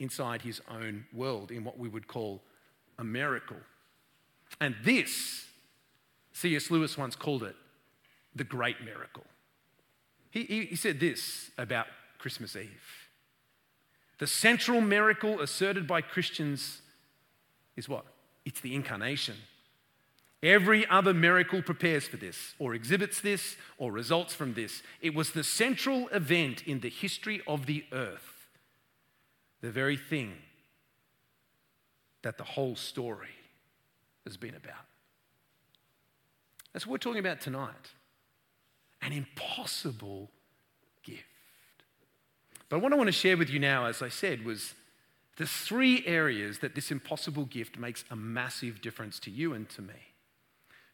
inside 0.01 0.43
his 0.43 0.61
own 0.69 1.07
world 1.13 1.53
in 1.53 1.63
what 1.63 1.79
we 1.79 1.89
would 1.89 2.09
call 2.09 2.43
a 2.99 3.05
miracle. 3.05 3.63
And 4.61 4.75
this, 4.83 5.47
C.S. 6.33 6.73
Lewis 6.73 6.99
once 6.99 7.15
called 7.15 7.45
it, 7.45 7.55
the 8.35 8.45
great 8.45 8.83
miracle. 8.85 9.25
He, 10.31 10.45
he, 10.45 10.65
he 10.67 10.77
said 10.77 10.99
this 11.01 11.51
about 11.57 11.87
Christmas 12.19 12.57
Eve. 12.57 13.09
The 14.19 14.27
central 14.27 14.81
miracle 14.81 15.41
asserted 15.41 15.87
by 15.87 16.01
Christians 16.01 16.81
is 17.77 17.89
what? 17.89 18.05
It's 18.45 18.61
the 18.61 18.75
incarnation. 18.75 19.37
Every 20.43 20.87
other 20.89 21.15
miracle 21.15 21.63
prepares 21.63 22.07
for 22.07 22.19
this, 22.19 22.55
or 22.59 22.75
exhibits 22.75 23.21
this, 23.21 23.57
or 23.79 23.91
results 23.91 24.35
from 24.35 24.55
this. 24.55 24.83
It 25.01 25.15
was 25.15 25.33
the 25.33 25.45
central 25.45 26.09
event 26.09 26.63
in 26.67 26.81
the 26.81 26.91
history 26.91 27.41
of 27.47 27.67
the 27.67 27.85
earth, 27.93 28.49
the 29.63 29.71
very 29.71 29.97
thing 29.97 30.35
that 32.23 32.37
the 32.37 32.45
whole 32.45 32.77
story 32.77 33.35
has 34.25 34.37
been 34.37 34.55
about. 34.55 34.85
That's 36.73 36.87
what 36.87 36.93
we're 36.93 36.99
talking 36.99 37.21
about 37.21 37.41
tonight 37.41 37.91
an 39.05 39.13
impossible 39.13 40.31
gift. 41.03 41.23
But 42.69 42.81
what 42.81 42.93
I 42.93 42.97
want 42.97 43.09
to 43.09 43.13
share 43.13 43.37
with 43.37 43.51
you 43.51 43.59
now, 43.59 43.87
as 43.87 44.03
I 44.03 44.09
said, 44.09 44.45
was 44.45 44.75
the 45.37 45.47
three 45.47 46.07
areas 46.07 46.61
that 46.61 46.75
this 46.75 46.91
impossible 46.91 47.45
gift 47.45 47.79
makes 47.79 48.05
a 48.11 48.17
massive 48.17 48.81
difference 48.81 49.19
to 49.21 49.31
you 49.31 49.53
and 49.53 49.69
to 49.71 49.83
me. 49.83 49.95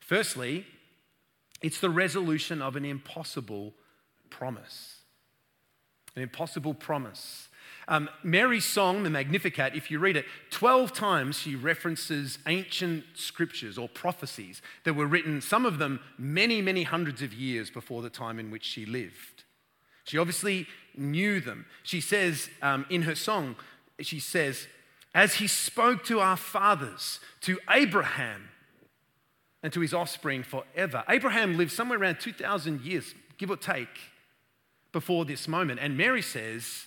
Firstly, 0.01 0.67
it's 1.63 1.81
the 1.81 1.91
resolution 1.91 2.63
of 2.63 2.75
an 2.75 2.85
impossible 2.85 3.75
promise. 4.31 4.97
An 6.17 6.23
impossible 6.23 6.75
promise. 6.75 7.49
Um, 7.91 8.09
Mary's 8.23 8.65
song, 8.65 9.03
the 9.03 9.11
Magnificat, 9.11 9.75
if 9.75 9.91
you 9.91 9.99
read 9.99 10.17
it, 10.17 10.25
12 10.51 10.93
times 10.93 11.37
she 11.37 11.57
references 11.57 12.39
ancient 12.47 13.03
scriptures 13.15 13.77
or 13.77 13.89
prophecies 13.89 14.63
that 14.85 14.95
were 14.95 15.07
written, 15.07 15.41
some 15.41 15.67
of 15.67 15.79
them 15.79 15.99
many, 16.17 16.63
many 16.63 16.85
hundreds 16.85 17.21
of 17.21 17.35
years 17.35 17.69
before 17.69 18.01
the 18.01 18.09
time 18.09 18.39
in 18.39 18.53
which 18.53 18.65
she 18.65 18.87
lived. 18.87 19.43
She 20.05 20.19
obviously 20.19 20.69
knew 20.97 21.41
them. 21.41 21.67
She 21.83 22.01
says 22.01 22.49
um, 22.63 22.87
in 22.91 23.03
her 23.03 23.17
song, 23.17 23.57
she 24.01 24.21
says, 24.21 24.69
As 25.13 25.35
he 25.35 25.49
spoke 25.49 26.05
to 26.05 26.21
our 26.21 26.37
fathers, 26.37 27.19
to 27.41 27.59
Abraham, 27.69 28.51
and 29.65 29.73
to 29.73 29.81
his 29.81 29.93
offspring 29.93 30.43
forever. 30.43 31.05
Abraham 31.09 31.59
lived 31.59 31.73
somewhere 31.73 31.99
around 31.99 32.21
2,000 32.21 32.83
years, 32.83 33.15
give 33.37 33.51
or 33.51 33.57
take, 33.57 33.89
before 34.93 35.25
this 35.25 35.47
moment. 35.47 35.81
And 35.83 35.97
Mary 35.97 36.23
says, 36.23 36.87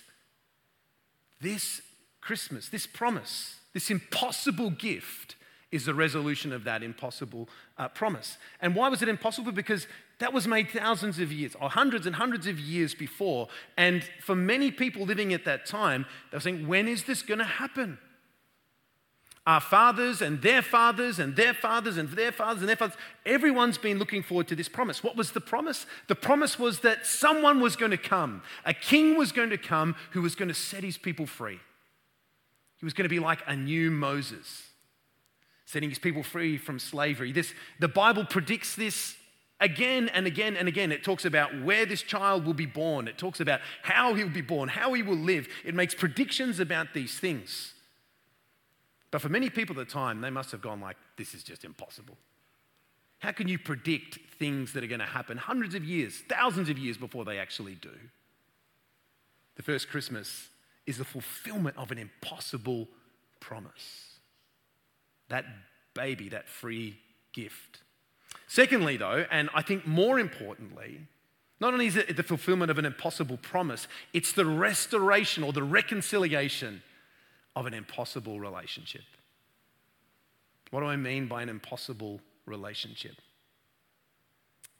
this 1.44 1.82
Christmas, 2.20 2.68
this 2.68 2.86
promise, 2.86 3.56
this 3.72 3.90
impossible 3.90 4.70
gift 4.70 5.36
is 5.70 5.86
the 5.86 5.94
resolution 5.94 6.52
of 6.52 6.64
that 6.64 6.82
impossible 6.82 7.48
uh, 7.78 7.88
promise. 7.88 8.38
And 8.60 8.76
why 8.76 8.88
was 8.88 9.02
it 9.02 9.08
impossible? 9.08 9.52
Because 9.52 9.86
that 10.20 10.32
was 10.32 10.46
made 10.46 10.70
thousands 10.70 11.18
of 11.18 11.32
years, 11.32 11.56
or 11.60 11.68
hundreds 11.68 12.06
and 12.06 12.14
hundreds 12.14 12.46
of 12.46 12.58
years 12.60 12.94
before. 12.94 13.48
And 13.76 14.04
for 14.20 14.36
many 14.36 14.70
people 14.70 15.04
living 15.04 15.34
at 15.34 15.44
that 15.44 15.66
time, 15.66 16.06
they 16.30 16.36
were 16.36 16.40
saying, 16.40 16.68
when 16.68 16.86
is 16.86 17.04
this 17.04 17.22
going 17.22 17.40
to 17.40 17.44
happen? 17.44 17.98
Our 19.46 19.60
fathers 19.60 20.22
and 20.22 20.40
their 20.40 20.62
fathers 20.62 21.18
and 21.18 21.36
their 21.36 21.52
fathers 21.52 21.98
and 21.98 22.08
their 22.08 22.32
fathers 22.32 22.62
and 22.62 22.68
their 22.68 22.76
fathers, 22.76 22.96
everyone's 23.26 23.76
been 23.76 23.98
looking 23.98 24.22
forward 24.22 24.48
to 24.48 24.56
this 24.56 24.70
promise. 24.70 25.04
What 25.04 25.16
was 25.16 25.32
the 25.32 25.40
promise? 25.40 25.84
The 26.08 26.14
promise 26.14 26.58
was 26.58 26.80
that 26.80 27.04
someone 27.04 27.60
was 27.60 27.76
going 27.76 27.90
to 27.90 27.98
come, 27.98 28.42
a 28.64 28.72
king 28.72 29.18
was 29.18 29.32
going 29.32 29.50
to 29.50 29.58
come 29.58 29.96
who 30.12 30.22
was 30.22 30.34
going 30.34 30.48
to 30.48 30.54
set 30.54 30.82
his 30.82 30.96
people 30.96 31.26
free. 31.26 31.60
He 32.78 32.86
was 32.86 32.94
going 32.94 33.04
to 33.04 33.10
be 33.10 33.18
like 33.18 33.40
a 33.46 33.54
new 33.54 33.90
Moses, 33.90 34.62
setting 35.66 35.90
his 35.90 35.98
people 35.98 36.22
free 36.22 36.56
from 36.56 36.78
slavery. 36.78 37.30
This, 37.30 37.52
the 37.80 37.88
Bible 37.88 38.24
predicts 38.24 38.74
this 38.74 39.14
again 39.60 40.08
and 40.08 40.26
again 40.26 40.56
and 40.56 40.68
again. 40.68 40.90
It 40.90 41.04
talks 41.04 41.26
about 41.26 41.62
where 41.62 41.84
this 41.84 42.00
child 42.00 42.46
will 42.46 42.54
be 42.54 42.66
born, 42.66 43.08
it 43.08 43.18
talks 43.18 43.40
about 43.40 43.60
how 43.82 44.14
he 44.14 44.24
will 44.24 44.30
be 44.30 44.40
born, 44.40 44.70
how 44.70 44.94
he 44.94 45.02
will 45.02 45.16
live. 45.16 45.48
It 45.66 45.74
makes 45.74 45.94
predictions 45.94 46.60
about 46.60 46.94
these 46.94 47.18
things. 47.18 47.74
But 49.14 49.22
for 49.22 49.28
many 49.28 49.48
people 49.48 49.78
at 49.78 49.86
the 49.86 49.92
time, 49.92 50.22
they 50.22 50.30
must 50.30 50.50
have 50.50 50.60
gone 50.60 50.80
like, 50.80 50.96
this 51.16 51.34
is 51.34 51.44
just 51.44 51.64
impossible. 51.64 52.16
How 53.20 53.30
can 53.30 53.46
you 53.46 53.60
predict 53.60 54.18
things 54.40 54.72
that 54.72 54.82
are 54.82 54.88
going 54.88 54.98
to 54.98 55.06
happen 55.06 55.36
hundreds 55.36 55.76
of 55.76 55.84
years, 55.84 56.24
thousands 56.28 56.68
of 56.68 56.78
years 56.78 56.96
before 56.96 57.24
they 57.24 57.38
actually 57.38 57.76
do? 57.76 57.94
The 59.54 59.62
first 59.62 59.88
Christmas 59.88 60.48
is 60.84 60.98
the 60.98 61.04
fulfillment 61.04 61.76
of 61.76 61.92
an 61.92 61.98
impossible 61.98 62.88
promise. 63.38 64.18
That 65.28 65.44
baby, 65.94 66.30
that 66.30 66.48
free 66.48 66.98
gift. 67.32 67.82
Secondly, 68.48 68.96
though, 68.96 69.26
and 69.30 69.48
I 69.54 69.62
think 69.62 69.86
more 69.86 70.18
importantly, 70.18 71.02
not 71.60 71.72
only 71.72 71.86
is 71.86 71.94
it 71.94 72.16
the 72.16 72.24
fulfillment 72.24 72.72
of 72.72 72.78
an 72.78 72.84
impossible 72.84 73.36
promise, 73.36 73.86
it's 74.12 74.32
the 74.32 74.44
restoration 74.44 75.44
or 75.44 75.52
the 75.52 75.62
reconciliation 75.62 76.82
of 77.56 77.66
an 77.66 77.74
impossible 77.74 78.40
relationship. 78.40 79.04
What 80.70 80.80
do 80.80 80.86
I 80.86 80.96
mean 80.96 81.28
by 81.28 81.42
an 81.42 81.48
impossible 81.48 82.20
relationship? 82.46 83.16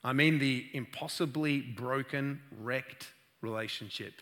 I 0.03 0.13
mean 0.13 0.39
the 0.39 0.67
impossibly 0.73 1.61
broken, 1.61 2.41
wrecked 2.61 3.13
relationship 3.41 4.15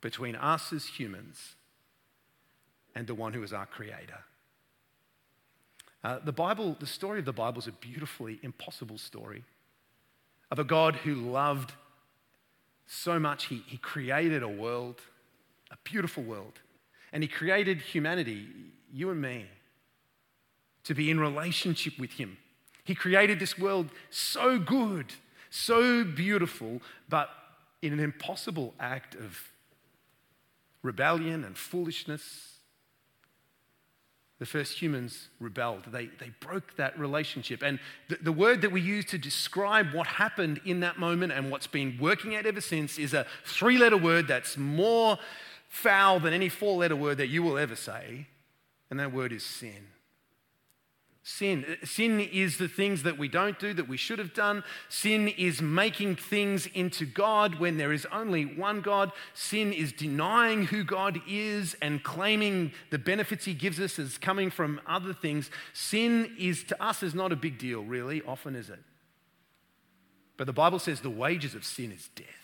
between 0.00 0.34
us 0.36 0.72
as 0.72 0.86
humans 0.86 1.54
and 2.94 3.06
the 3.06 3.14
one 3.14 3.32
who 3.32 3.42
is 3.42 3.52
our 3.52 3.66
creator. 3.66 4.24
Uh, 6.02 6.18
the 6.24 6.32
Bible, 6.32 6.76
the 6.80 6.86
story 6.86 7.18
of 7.18 7.24
the 7.24 7.32
Bible 7.32 7.58
is 7.58 7.66
a 7.66 7.72
beautifully 7.72 8.40
impossible 8.42 8.98
story 8.98 9.44
of 10.50 10.58
a 10.58 10.64
God 10.64 10.96
who 10.96 11.14
loved 11.14 11.72
so 12.86 13.20
much, 13.20 13.46
he, 13.46 13.62
he 13.66 13.76
created 13.76 14.42
a 14.42 14.48
world, 14.48 15.00
a 15.70 15.76
beautiful 15.84 16.24
world 16.24 16.58
and 17.12 17.22
He 17.22 17.28
created 17.28 17.80
humanity, 17.80 18.46
you 18.92 19.10
and 19.10 19.20
me, 19.20 19.46
to 20.84 20.94
be 20.94 21.10
in 21.10 21.20
relationship 21.20 21.98
with 21.98 22.12
Him. 22.12 22.38
He 22.84 22.94
created 22.94 23.38
this 23.38 23.58
world 23.58 23.90
so 24.10 24.58
good, 24.58 25.12
so 25.50 26.04
beautiful, 26.04 26.80
but 27.08 27.30
in 27.82 27.92
an 27.92 28.00
impossible 28.00 28.74
act 28.78 29.14
of 29.14 29.50
rebellion 30.82 31.44
and 31.44 31.56
foolishness. 31.56 32.46
The 34.38 34.46
first 34.46 34.80
humans 34.80 35.28
rebelled. 35.38 35.84
They, 35.92 36.06
they 36.06 36.32
broke 36.40 36.76
that 36.76 36.98
relationship. 36.98 37.62
And 37.62 37.78
the, 38.08 38.16
the 38.22 38.32
word 38.32 38.62
that 38.62 38.72
we 38.72 38.80
use 38.80 39.04
to 39.06 39.18
describe 39.18 39.92
what 39.92 40.06
happened 40.06 40.62
in 40.64 40.80
that 40.80 40.98
moment 40.98 41.32
and 41.32 41.50
what's 41.50 41.66
been 41.66 41.98
working 42.00 42.34
out 42.34 42.46
ever 42.46 42.62
since 42.62 42.98
is 42.98 43.12
a 43.12 43.26
three 43.44 43.76
letter 43.76 43.98
word 43.98 44.28
that's 44.28 44.56
more 44.56 45.18
foul 45.70 46.20
than 46.20 46.34
any 46.34 46.50
four 46.50 46.76
letter 46.76 46.96
word 46.96 47.16
that 47.16 47.28
you 47.28 47.42
will 47.42 47.56
ever 47.56 47.76
say, 47.76 48.26
and 48.90 49.00
that 49.00 49.14
word 49.14 49.32
is 49.32 49.44
sin. 49.44 49.86
Sin. 51.22 51.76
Sin 51.84 52.18
is 52.18 52.58
the 52.58 52.66
things 52.66 53.04
that 53.04 53.16
we 53.16 53.28
don't 53.28 53.58
do 53.58 53.72
that 53.74 53.88
we 53.88 53.96
should 53.96 54.18
have 54.18 54.34
done. 54.34 54.64
Sin 54.88 55.28
is 55.28 55.62
making 55.62 56.16
things 56.16 56.66
into 56.66 57.06
God 57.06 57.60
when 57.60 57.76
there 57.76 57.92
is 57.92 58.06
only 58.10 58.44
one 58.44 58.80
God. 58.80 59.12
Sin 59.32 59.72
is 59.72 59.92
denying 59.92 60.64
who 60.64 60.82
God 60.82 61.20
is 61.28 61.76
and 61.80 62.02
claiming 62.02 62.72
the 62.90 62.98
benefits 62.98 63.44
He 63.44 63.54
gives 63.54 63.78
us 63.78 63.98
as 63.98 64.18
coming 64.18 64.50
from 64.50 64.80
other 64.86 65.14
things. 65.14 65.50
Sin 65.72 66.34
is 66.38 66.64
to 66.64 66.82
us 66.82 67.02
is 67.02 67.14
not 67.14 67.32
a 67.32 67.36
big 67.36 67.58
deal, 67.58 67.82
really. 67.82 68.22
Often 68.22 68.56
is 68.56 68.68
it? 68.68 68.80
But 70.36 70.46
the 70.46 70.52
Bible 70.52 70.80
says 70.80 71.00
the 71.00 71.10
wages 71.10 71.54
of 71.54 71.64
sin 71.64 71.92
is 71.92 72.08
death. 72.16 72.39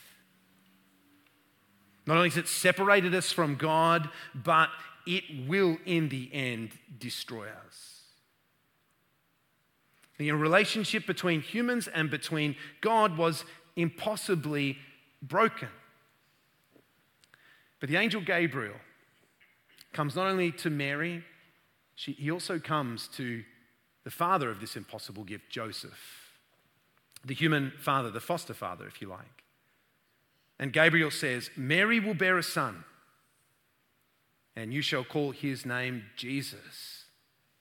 Not 2.06 2.16
only 2.16 2.28
has 2.28 2.38
it 2.38 2.48
separated 2.48 3.14
us 3.14 3.32
from 3.32 3.56
God, 3.56 4.08
but 4.34 4.70
it 5.06 5.24
will 5.48 5.76
in 5.84 6.08
the 6.08 6.30
end 6.32 6.70
destroy 6.98 7.46
us. 7.66 8.02
The 10.18 10.32
relationship 10.32 11.06
between 11.06 11.42
humans 11.42 11.88
and 11.88 12.10
between 12.10 12.56
God 12.80 13.18
was 13.18 13.44
impossibly 13.74 14.78
broken. 15.20 15.68
But 17.80 17.90
the 17.90 17.96
angel 17.96 18.22
Gabriel 18.22 18.76
comes 19.92 20.16
not 20.16 20.26
only 20.26 20.52
to 20.52 20.70
Mary, 20.70 21.24
she, 21.94 22.12
he 22.12 22.30
also 22.30 22.58
comes 22.58 23.08
to 23.08 23.44
the 24.04 24.10
father 24.10 24.50
of 24.50 24.60
this 24.60 24.76
impossible 24.76 25.24
gift, 25.24 25.50
Joseph, 25.50 26.30
the 27.24 27.34
human 27.34 27.72
father, 27.78 28.10
the 28.10 28.20
foster 28.20 28.54
father, 28.54 28.86
if 28.86 29.02
you 29.02 29.08
like. 29.08 29.35
And 30.58 30.72
Gabriel 30.72 31.10
says, 31.10 31.50
Mary 31.56 32.00
will 32.00 32.14
bear 32.14 32.38
a 32.38 32.42
son, 32.42 32.84
and 34.54 34.72
you 34.72 34.80
shall 34.80 35.04
call 35.04 35.32
his 35.32 35.66
name 35.66 36.04
Jesus. 36.16 37.04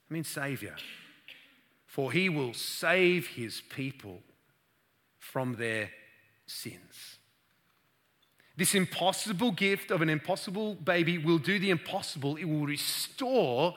I 0.09 0.13
mean, 0.13 0.23
Savior. 0.23 0.75
For 1.87 2.11
he 2.11 2.29
will 2.29 2.53
save 2.53 3.27
his 3.27 3.61
people 3.69 4.21
from 5.17 5.55
their 5.55 5.89
sins. 6.45 7.17
This 8.57 8.75
impossible 8.75 9.51
gift 9.51 9.91
of 9.91 10.01
an 10.01 10.09
impossible 10.09 10.75
baby 10.75 11.17
will 11.17 11.37
do 11.37 11.59
the 11.59 11.69
impossible. 11.69 12.37
It 12.37 12.45
will 12.45 12.65
restore 12.65 13.75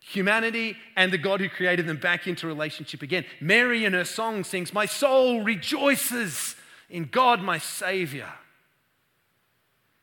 humanity 0.00 0.76
and 0.96 1.12
the 1.12 1.18
God 1.18 1.40
who 1.40 1.48
created 1.48 1.86
them 1.86 1.98
back 1.98 2.26
into 2.26 2.46
relationship 2.46 3.02
again. 3.02 3.24
Mary 3.40 3.84
in 3.84 3.92
her 3.92 4.04
song 4.04 4.44
sings, 4.44 4.72
My 4.72 4.86
soul 4.86 5.42
rejoices 5.42 6.56
in 6.88 7.04
God, 7.04 7.42
my 7.42 7.58
Savior. 7.58 8.32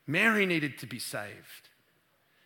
Mary 0.06 0.46
needed 0.46 0.78
to 0.78 0.86
be 0.86 0.98
saved. 0.98 1.68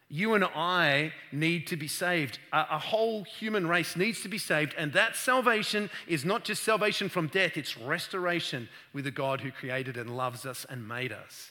You 0.09 0.35
and 0.35 0.45
I 0.45 1.13
need 1.33 1.67
to 1.69 1.77
be 1.77 1.89
saved. 1.89 2.39
A, 2.53 2.79
whole 2.79 3.25
human 3.25 3.67
race 3.67 3.97
needs 3.97 4.23
to 4.23 4.29
be 4.29 4.39
saved. 4.39 4.75
And 4.79 4.93
that 4.93 5.17
salvation 5.17 5.91
is 6.07 6.25
not 6.25 6.45
just 6.45 6.63
salvation 6.63 7.09
from 7.09 7.27
death, 7.27 7.57
it's 7.57 7.77
restoration 7.77 8.69
with 8.93 9.05
the 9.05 9.11
God 9.11 9.41
who 9.41 9.51
created 9.51 9.97
and 9.97 10.17
loves 10.17 10.47
us 10.47 10.65
and 10.69 10.87
made 10.87 11.11
us. 11.13 11.51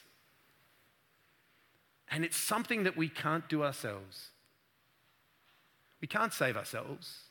And 2.10 2.24
it's 2.24 2.38
something 2.38 2.84
that 2.84 2.96
we 2.96 3.10
can't 3.10 3.50
do 3.50 3.64
ourselves. 3.64 4.30
We 6.00 6.08
can't 6.08 6.32
save 6.32 6.56
ourselves. 6.56 7.24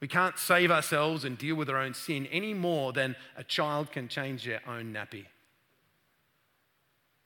We 0.00 0.08
can't 0.08 0.38
save 0.38 0.70
ourselves 0.70 1.24
and 1.24 1.36
deal 1.36 1.54
with 1.54 1.68
our 1.68 1.76
own 1.76 1.94
sin 1.94 2.26
any 2.32 2.54
more 2.54 2.92
than 2.92 3.14
a 3.36 3.44
child 3.44 3.92
can 3.92 4.08
change 4.08 4.44
their 4.46 4.62
own 4.66 4.92
nappy. 4.92 5.26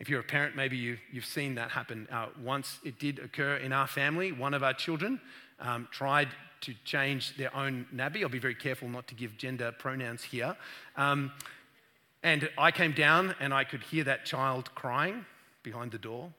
If 0.04 0.11
you're 0.11 0.20
a 0.20 0.23
parent, 0.23 0.54
maybe 0.54 0.76
you, 0.76 0.99
have 1.14 1.25
seen 1.25 1.54
that 1.54 1.70
happen. 1.70 2.06
Uh, 2.12 2.26
once 2.42 2.78
it 2.84 2.99
did 2.99 3.18
occur 3.20 3.56
in 3.56 3.73
our 3.73 3.87
family, 3.87 4.32
one 4.32 4.52
of 4.52 4.62
our 4.62 4.75
children 4.75 5.18
um, 5.58 5.88
tried 5.90 6.28
to 6.61 6.75
change 6.84 7.34
their 7.38 7.56
own 7.56 7.87
nappy. 7.90 8.20
I'll 8.20 8.28
be 8.28 8.38
very 8.38 8.54
careful 8.54 8.87
not 8.87 9.08
to 9.08 9.14
give 9.14 9.38
gender 9.38 9.73
pronouns 9.73 10.23
here. 10.23 10.58
Um, 10.99 11.32
and 12.23 12.50
I 12.58 12.70
came 12.70 12.92
down 12.92 13.34
and 13.40 13.54
I 13.54 13.64
could 13.64 13.82
hear 13.82 14.04
that 14.04 14.26
child 14.26 14.75
crying 14.75 15.25
behind 15.62 15.90
the 15.90 15.99
door. 15.99 16.30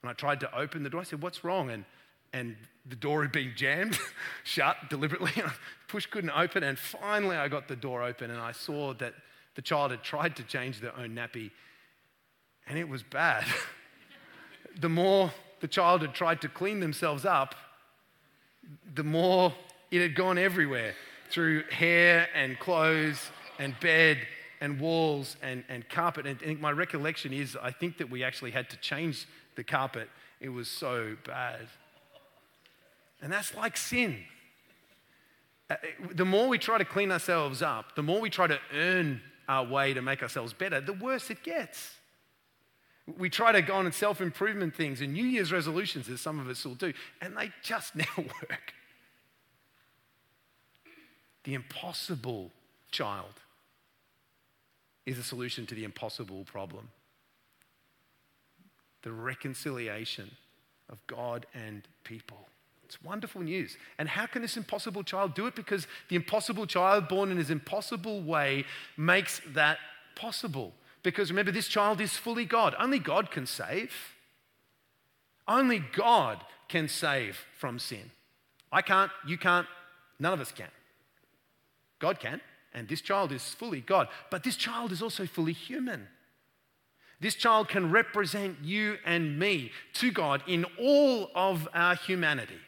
And 0.00 0.08
I 0.08 0.14
tried 0.14 0.40
to 0.40 0.56
open 0.56 0.82
the 0.82 0.88
door. 0.88 1.02
I 1.02 1.04
said, 1.04 1.20
What's 1.20 1.44
wrong? 1.44 1.68
And, 1.68 1.84
and 2.32 2.56
the 2.86 2.96
door 2.96 3.20
had 3.20 3.30
been 3.30 3.52
jammed 3.54 3.98
shut 4.42 4.88
deliberately. 4.88 5.32
Push 5.86 6.06
couldn't 6.06 6.30
open. 6.30 6.62
And 6.62 6.78
finally, 6.78 7.36
I 7.36 7.48
got 7.48 7.68
the 7.68 7.76
door 7.76 8.02
open 8.02 8.30
and 8.30 8.40
I 8.40 8.52
saw 8.52 8.94
that 8.94 9.12
the 9.54 9.60
child 9.60 9.90
had 9.90 10.02
tried 10.02 10.34
to 10.36 10.44
change 10.44 10.80
their 10.80 10.96
own 10.96 11.10
nappy 11.10 11.50
and 12.72 12.78
it 12.78 12.88
was 12.88 13.02
bad. 13.02 13.44
the 14.80 14.88
more 14.88 15.30
the 15.60 15.68
child 15.68 16.00
had 16.00 16.14
tried 16.14 16.40
to 16.40 16.48
clean 16.48 16.80
themselves 16.80 17.26
up, 17.26 17.54
the 18.94 19.04
more 19.04 19.52
it 19.90 20.00
had 20.00 20.14
gone 20.14 20.38
everywhere 20.38 20.94
through 21.28 21.64
hair 21.64 22.28
and 22.34 22.58
clothes 22.58 23.30
and 23.58 23.78
bed 23.80 24.16
and 24.62 24.80
walls 24.80 25.36
and, 25.42 25.64
and 25.68 25.86
carpet. 25.90 26.26
And, 26.26 26.40
and 26.40 26.62
my 26.62 26.72
recollection 26.72 27.34
is 27.34 27.58
I 27.60 27.72
think 27.72 27.98
that 27.98 28.10
we 28.10 28.24
actually 28.24 28.52
had 28.52 28.70
to 28.70 28.78
change 28.78 29.28
the 29.54 29.64
carpet. 29.64 30.08
It 30.40 30.48
was 30.48 30.66
so 30.66 31.18
bad. 31.26 31.68
And 33.20 33.30
that's 33.30 33.54
like 33.54 33.76
sin. 33.76 34.16
Uh, 35.68 35.74
the 36.14 36.24
more 36.24 36.48
we 36.48 36.56
try 36.56 36.78
to 36.78 36.86
clean 36.86 37.12
ourselves 37.12 37.60
up, 37.60 37.96
the 37.96 38.02
more 38.02 38.18
we 38.18 38.30
try 38.30 38.46
to 38.46 38.58
earn 38.74 39.20
our 39.46 39.66
way 39.66 39.92
to 39.92 40.00
make 40.00 40.22
ourselves 40.22 40.54
better, 40.54 40.80
the 40.80 40.94
worse 40.94 41.28
it 41.28 41.42
gets. 41.42 41.96
We 43.18 43.30
try 43.30 43.52
to 43.52 43.62
go 43.62 43.74
on 43.74 43.86
and 43.86 43.94
self 43.94 44.20
improvement 44.20 44.74
things 44.74 45.00
and 45.00 45.12
New 45.12 45.24
Year's 45.24 45.52
resolutions, 45.52 46.08
as 46.08 46.20
some 46.20 46.38
of 46.38 46.48
us 46.48 46.64
will 46.64 46.74
do, 46.74 46.92
and 47.20 47.36
they 47.36 47.50
just 47.62 47.94
never 47.96 48.22
work. 48.22 48.74
The 51.44 51.54
impossible 51.54 52.50
child 52.90 53.40
is 55.06 55.18
a 55.18 55.24
solution 55.24 55.66
to 55.66 55.74
the 55.74 55.84
impossible 55.84 56.44
problem 56.44 56.88
the 59.02 59.12
reconciliation 59.12 60.30
of 60.88 61.04
God 61.08 61.44
and 61.54 61.82
people. 62.04 62.46
It's 62.84 63.02
wonderful 63.02 63.42
news. 63.42 63.76
And 63.98 64.08
how 64.08 64.26
can 64.26 64.42
this 64.42 64.56
impossible 64.56 65.02
child 65.02 65.34
do 65.34 65.46
it? 65.46 65.56
Because 65.56 65.86
the 66.08 66.14
impossible 66.16 66.66
child, 66.66 67.08
born 67.08 67.30
in 67.30 67.36
his 67.36 67.50
impossible 67.50 68.22
way, 68.22 68.64
makes 68.96 69.40
that 69.54 69.78
possible. 70.14 70.72
Because 71.02 71.30
remember, 71.30 71.50
this 71.50 71.68
child 71.68 72.00
is 72.00 72.12
fully 72.12 72.44
God. 72.44 72.74
Only 72.78 72.98
God 72.98 73.30
can 73.30 73.46
save. 73.46 73.92
Only 75.48 75.80
God 75.80 76.44
can 76.68 76.88
save 76.88 77.44
from 77.58 77.78
sin. 77.78 78.10
I 78.70 78.82
can't, 78.82 79.10
you 79.26 79.36
can't, 79.36 79.66
none 80.18 80.32
of 80.32 80.40
us 80.40 80.52
can. 80.52 80.68
God 81.98 82.18
can, 82.20 82.40
and 82.72 82.88
this 82.88 83.00
child 83.00 83.32
is 83.32 83.42
fully 83.42 83.80
God. 83.80 84.08
But 84.30 84.44
this 84.44 84.56
child 84.56 84.92
is 84.92 85.02
also 85.02 85.26
fully 85.26 85.52
human. 85.52 86.08
This 87.20 87.34
child 87.34 87.68
can 87.68 87.92
represent 87.92 88.58
you 88.64 88.96
and 89.04 89.38
me 89.38 89.70
to 89.94 90.10
God 90.10 90.42
in 90.48 90.64
all 90.80 91.30
of 91.34 91.68
our 91.72 91.94
humanity. 91.94 92.58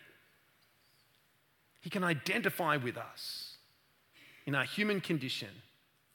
He 1.81 1.91
can 1.91 2.05
identify 2.05 2.77
with 2.77 2.97
us 2.97 3.57
in 4.47 4.55
our 4.55 4.65
human 4.65 5.01
condition. 5.01 5.49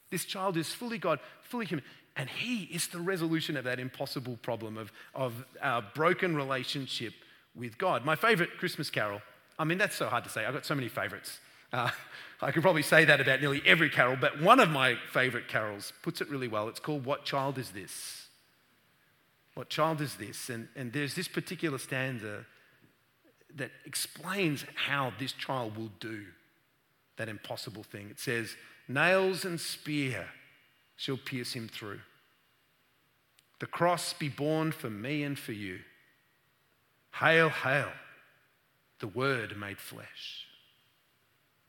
This 0.09 0.25
child 0.25 0.57
is 0.57 0.73
fully 0.73 0.97
God, 0.97 1.19
fully 1.43 1.65
human. 1.65 1.83
And 2.19 2.29
He 2.29 2.63
is 2.63 2.87
the 2.89 2.99
resolution 2.99 3.55
of 3.55 3.63
that 3.63 3.79
impossible 3.79 4.37
problem 4.41 4.77
of, 4.77 4.91
of 5.15 5.45
our 5.61 5.81
broken 5.81 6.35
relationship 6.35 7.13
with 7.55 7.77
God. 7.77 8.03
My 8.03 8.17
favorite 8.17 8.57
Christmas 8.57 8.89
carol, 8.89 9.21
I 9.57 9.63
mean, 9.63 9.77
that's 9.77 9.95
so 9.95 10.07
hard 10.07 10.25
to 10.25 10.29
say. 10.29 10.43
I've 10.45 10.53
got 10.53 10.65
so 10.65 10.75
many 10.75 10.89
favorites. 10.89 11.39
Uh, 11.71 11.89
I 12.41 12.51
could 12.51 12.61
probably 12.61 12.81
say 12.81 13.05
that 13.05 13.21
about 13.21 13.39
nearly 13.39 13.61
every 13.65 13.89
carol, 13.89 14.17
but 14.19 14.41
one 14.41 14.59
of 14.59 14.69
my 14.69 14.95
favorite 15.13 15.47
carols 15.47 15.93
puts 16.03 16.19
it 16.19 16.29
really 16.29 16.49
well. 16.49 16.67
It's 16.67 16.81
called 16.81 17.05
What 17.05 17.23
Child 17.23 17.57
Is 17.57 17.69
This? 17.69 18.27
What 19.53 19.69
Child 19.69 20.01
Is 20.01 20.15
This? 20.15 20.49
And, 20.49 20.67
and 20.75 20.91
there's 20.91 21.15
this 21.15 21.29
particular 21.29 21.77
stanza 21.77 22.45
that 23.55 23.71
explains 23.85 24.65
how 24.75 25.13
this 25.19 25.31
child 25.31 25.77
will 25.77 25.91
do 26.01 26.25
that 27.15 27.29
impossible 27.29 27.83
thing. 27.83 28.09
It 28.09 28.19
says, 28.19 28.57
Nails 28.89 29.45
and 29.45 29.59
spear 29.59 30.27
shall 30.99 31.17
pierce 31.17 31.53
him 31.53 31.69
through. 31.69 32.01
The 33.59 33.65
cross 33.65 34.11
be 34.11 34.27
borne 34.27 34.73
for 34.73 34.89
me 34.89 35.23
and 35.23 35.39
for 35.39 35.53
you. 35.53 35.79
Hail, 37.13 37.49
hail, 37.49 37.91
the 38.99 39.07
Word 39.07 39.57
made 39.57 39.79
flesh, 39.79 40.45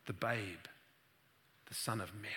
the 0.07 0.13
babe, 0.13 0.67
the 1.69 1.75
Son 1.75 2.01
of 2.01 2.13
Mary. 2.13 2.35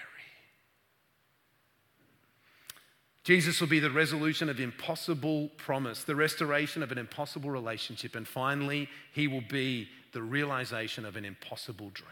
Jesus 3.24 3.60
will 3.60 3.70
be 3.70 3.80
the 3.80 3.90
resolution 3.90 4.48
of 4.48 4.60
impossible 4.60 5.50
promise, 5.58 6.04
the 6.04 6.16
restoration 6.16 6.84
of 6.84 6.92
an 6.92 7.00
impossible 7.00 7.50
relationship, 7.50 8.16
and 8.16 8.28
finally, 8.28 8.88
he 9.14 9.28
will 9.28 9.44
be 9.50 9.88
the 10.12 10.22
realization 10.22 11.06
of 11.06 11.16
an 11.16 11.26
impossible 11.26 11.90
dream. 11.92 12.10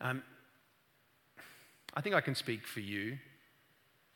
Um, 0.00 0.22
I 1.96 2.02
think 2.02 2.14
I 2.14 2.20
can 2.20 2.34
speak 2.34 2.66
for 2.66 2.80
you, 2.80 3.16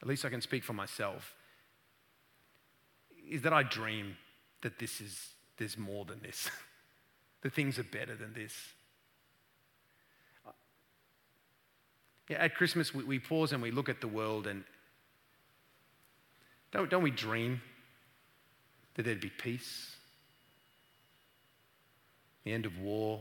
at 0.02 0.06
least 0.06 0.26
I 0.26 0.28
can 0.28 0.42
speak 0.42 0.62
for 0.62 0.74
myself, 0.74 1.34
is 3.28 3.40
that 3.42 3.54
I 3.54 3.62
dream 3.62 4.18
that 4.60 4.78
this 4.78 5.00
is, 5.00 5.30
there's 5.56 5.78
more 5.78 6.04
than 6.04 6.20
this, 6.20 6.50
that 7.40 7.54
things 7.54 7.78
are 7.78 7.84
better 7.84 8.14
than 8.14 8.34
this. 8.34 8.54
Yeah, 12.28 12.36
at 12.36 12.54
Christmas, 12.54 12.94
we, 12.94 13.02
we 13.02 13.18
pause 13.18 13.52
and 13.52 13.62
we 13.62 13.70
look 13.70 13.88
at 13.88 14.02
the 14.02 14.08
world, 14.08 14.46
and 14.46 14.62
don't, 16.70 16.90
don't 16.90 17.02
we 17.02 17.10
dream 17.10 17.62
that 18.94 19.04
there'd 19.04 19.20
be 19.20 19.30
peace, 19.30 19.96
the 22.44 22.52
end 22.52 22.66
of 22.66 22.78
war, 22.78 23.20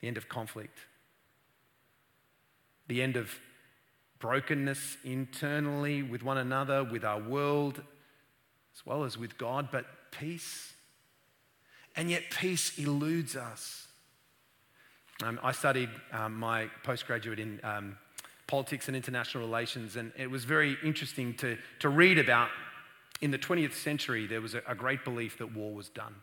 the 0.00 0.06
end 0.06 0.18
of 0.18 0.28
conflict? 0.28 0.78
The 2.86 3.02
end 3.02 3.16
of 3.16 3.30
brokenness 4.18 4.96
internally 5.04 6.02
with 6.02 6.22
one 6.22 6.38
another, 6.38 6.84
with 6.84 7.04
our 7.04 7.20
world, 7.20 7.82
as 8.74 8.86
well 8.86 9.04
as 9.04 9.18
with 9.18 9.36
God, 9.38 9.68
but 9.70 9.86
peace. 10.10 10.72
And 11.96 12.10
yet, 12.10 12.22
peace 12.30 12.78
eludes 12.78 13.36
us. 13.36 13.86
Um, 15.22 15.38
I 15.42 15.52
studied 15.52 15.90
um, 16.12 16.38
my 16.38 16.68
postgraduate 16.82 17.38
in 17.38 17.60
um, 17.62 17.96
politics 18.46 18.88
and 18.88 18.96
international 18.96 19.44
relations, 19.44 19.96
and 19.96 20.12
it 20.16 20.30
was 20.30 20.44
very 20.44 20.76
interesting 20.82 21.34
to, 21.34 21.56
to 21.80 21.88
read 21.88 22.18
about 22.18 22.48
in 23.20 23.30
the 23.30 23.38
20th 23.38 23.74
century, 23.74 24.26
there 24.26 24.40
was 24.40 24.54
a, 24.54 24.62
a 24.66 24.74
great 24.74 25.04
belief 25.04 25.38
that 25.38 25.54
war 25.54 25.72
was 25.72 25.88
done. 25.88 26.14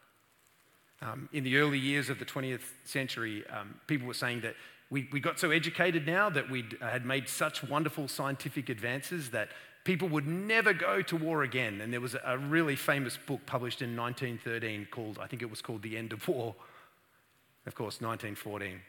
Um, 1.01 1.29
in 1.33 1.43
the 1.43 1.57
early 1.57 1.79
years 1.79 2.09
of 2.09 2.19
the 2.19 2.25
20th 2.25 2.61
century, 2.85 3.43
um, 3.47 3.79
people 3.87 4.07
were 4.07 4.13
saying 4.13 4.41
that 4.41 4.55
we, 4.91 5.07
we 5.11 5.21
got 5.21 5.39
so 5.39 5.49
educated 5.49 6.05
now 6.05 6.29
that 6.29 6.51
we 6.51 6.65
uh, 6.81 6.89
had 6.89 7.05
made 7.05 7.27
such 7.29 7.63
wonderful 7.63 8.07
scientific 8.09 8.69
advances 8.69 9.31
that 9.31 9.49
people 9.85 10.09
would 10.09 10.27
never 10.27 10.73
go 10.73 11.01
to 11.01 11.15
war 11.15 11.43
again. 11.43 11.79
And 11.81 11.91
there 11.91 12.01
was 12.01 12.15
a 12.23 12.37
really 12.37 12.75
famous 12.75 13.17
book 13.17 13.39
published 13.45 13.81
in 13.81 13.95
1913 13.95 14.89
called, 14.91 15.17
I 15.19 15.27
think 15.27 15.41
it 15.41 15.49
was 15.49 15.61
called 15.61 15.81
The 15.81 15.97
End 15.97 16.11
of 16.11 16.27
War. 16.27 16.53
Of 17.65 17.73
course, 17.73 18.01
1914 18.01 18.81